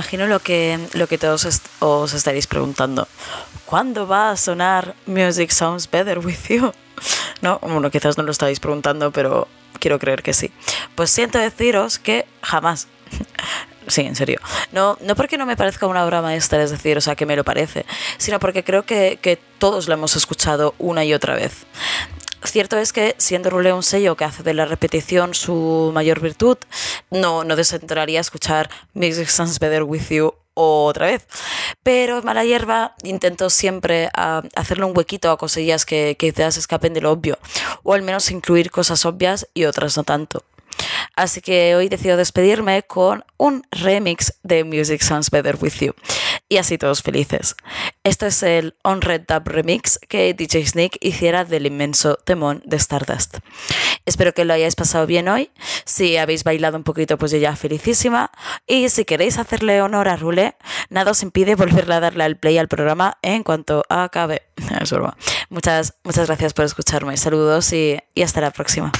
Imagino 0.00 0.26
lo 0.26 0.40
que, 0.40 0.78
lo 0.94 1.06
que 1.06 1.18
todos 1.18 1.60
os 1.80 2.14
estaréis 2.14 2.46
preguntando. 2.46 3.06
¿Cuándo 3.66 4.08
va 4.08 4.30
a 4.30 4.36
sonar 4.38 4.94
Music 5.04 5.50
Sounds 5.50 5.90
Better 5.90 6.18
With 6.20 6.48
You? 6.48 6.72
No, 7.42 7.58
bueno, 7.62 7.90
quizás 7.90 8.18
no 8.18 8.22
lo 8.24 8.32
estáis 8.32 8.60
preguntando, 8.60 9.10
pero 9.12 9.48
quiero 9.78 9.98
creer 9.98 10.22
que 10.22 10.34
sí. 10.34 10.52
Pues 10.94 11.10
siento 11.10 11.38
deciros 11.38 11.98
que 11.98 12.26
jamás. 12.42 12.88
Sí, 13.86 14.02
en 14.02 14.14
serio. 14.14 14.38
No, 14.70 14.96
no 15.00 15.16
porque 15.16 15.36
no 15.36 15.46
me 15.46 15.56
parezca 15.56 15.86
una 15.86 16.04
obra 16.04 16.22
maestra, 16.22 16.62
es 16.62 16.70
decir, 16.70 16.96
o 16.96 17.00
sea, 17.00 17.16
que 17.16 17.26
me 17.26 17.34
lo 17.34 17.42
parece, 17.42 17.86
sino 18.18 18.38
porque 18.38 18.62
creo 18.62 18.84
que, 18.84 19.18
que 19.20 19.36
todos 19.58 19.88
lo 19.88 19.94
hemos 19.94 20.14
escuchado 20.14 20.74
una 20.78 21.04
y 21.04 21.12
otra 21.12 21.34
vez. 21.34 21.66
Cierto 22.44 22.78
es 22.78 22.92
que, 22.92 23.14
siendo 23.18 23.50
Rule 23.50 23.72
un 23.72 23.82
sello 23.82 24.16
que 24.16 24.24
hace 24.24 24.42
de 24.42 24.54
la 24.54 24.64
repetición 24.64 25.34
su 25.34 25.90
mayor 25.92 26.20
virtud, 26.20 26.56
no, 27.10 27.44
no 27.44 27.56
desentraría 27.56 28.20
escuchar 28.20 28.70
Music 28.94 29.28
Sounds 29.28 29.58
Better 29.58 29.82
With 29.82 30.08
You 30.10 30.34
otra 30.54 31.06
vez. 31.06 31.26
Pero 31.82 32.22
Mala 32.22 32.44
Hierba 32.44 32.94
intento 33.02 33.50
siempre 33.50 34.10
ah, 34.14 34.42
hacerle 34.56 34.84
un 34.84 34.96
huequito 34.96 35.30
a 35.30 35.38
cosillas 35.38 35.84
que 35.84 36.16
quizás 36.18 36.56
escapen 36.56 36.94
de 36.94 37.00
lo 37.00 37.12
obvio, 37.12 37.38
o 37.82 37.94
al 37.94 38.02
menos 38.02 38.30
incluir 38.30 38.70
cosas 38.70 39.04
obvias 39.04 39.46
y 39.54 39.64
otras 39.64 39.96
no 39.96 40.04
tanto. 40.04 40.42
Así 41.16 41.40
que 41.40 41.74
hoy 41.76 41.88
decido 41.88 42.16
despedirme 42.16 42.82
con 42.82 43.24
un 43.36 43.62
remix 43.70 44.34
de 44.42 44.64
Music 44.64 45.02
Sounds 45.02 45.30
Better 45.30 45.56
With 45.60 45.74
You. 45.80 45.94
Y 46.48 46.56
así 46.56 46.78
todos 46.78 47.02
felices. 47.02 47.56
Este 48.02 48.26
es 48.26 48.42
el 48.42 48.74
On 48.82 49.00
Red 49.00 49.22
Dub 49.28 49.46
remix 49.46 49.98
que 50.08 50.34
DJ 50.34 50.66
Sneak 50.66 50.96
hiciera 51.00 51.44
del 51.44 51.66
inmenso 51.66 52.16
temón 52.16 52.62
de 52.64 52.76
Stardust. 52.76 53.38
Espero 54.04 54.32
que 54.32 54.44
lo 54.44 54.54
hayáis 54.54 54.74
pasado 54.74 55.06
bien 55.06 55.28
hoy. 55.28 55.50
Si 55.84 56.16
habéis 56.16 56.42
bailado 56.42 56.76
un 56.76 56.84
poquito, 56.84 57.18
pues 57.18 57.32
yo 57.32 57.38
ya 57.38 57.54
felicísima. 57.54 58.30
Y 58.66 58.88
si 58.88 59.04
queréis 59.04 59.38
hacerle 59.38 59.82
honor 59.82 60.08
a 60.08 60.16
Rule, 60.16 60.56
nada 60.88 61.12
os 61.12 61.22
impide 61.22 61.54
volverle 61.54 61.94
a 61.94 62.00
darle 62.00 62.24
al 62.24 62.36
play 62.36 62.58
al 62.58 62.68
programa 62.68 63.18
en 63.22 63.42
cuanto 63.42 63.84
acabe. 63.88 64.42
Muchas, 65.50 65.94
muchas 66.04 66.26
gracias 66.26 66.54
por 66.54 66.64
escucharme. 66.64 67.16
Saludos 67.16 67.72
y 67.72 68.00
hasta 68.22 68.40
la 68.40 68.50
próxima. 68.50 68.92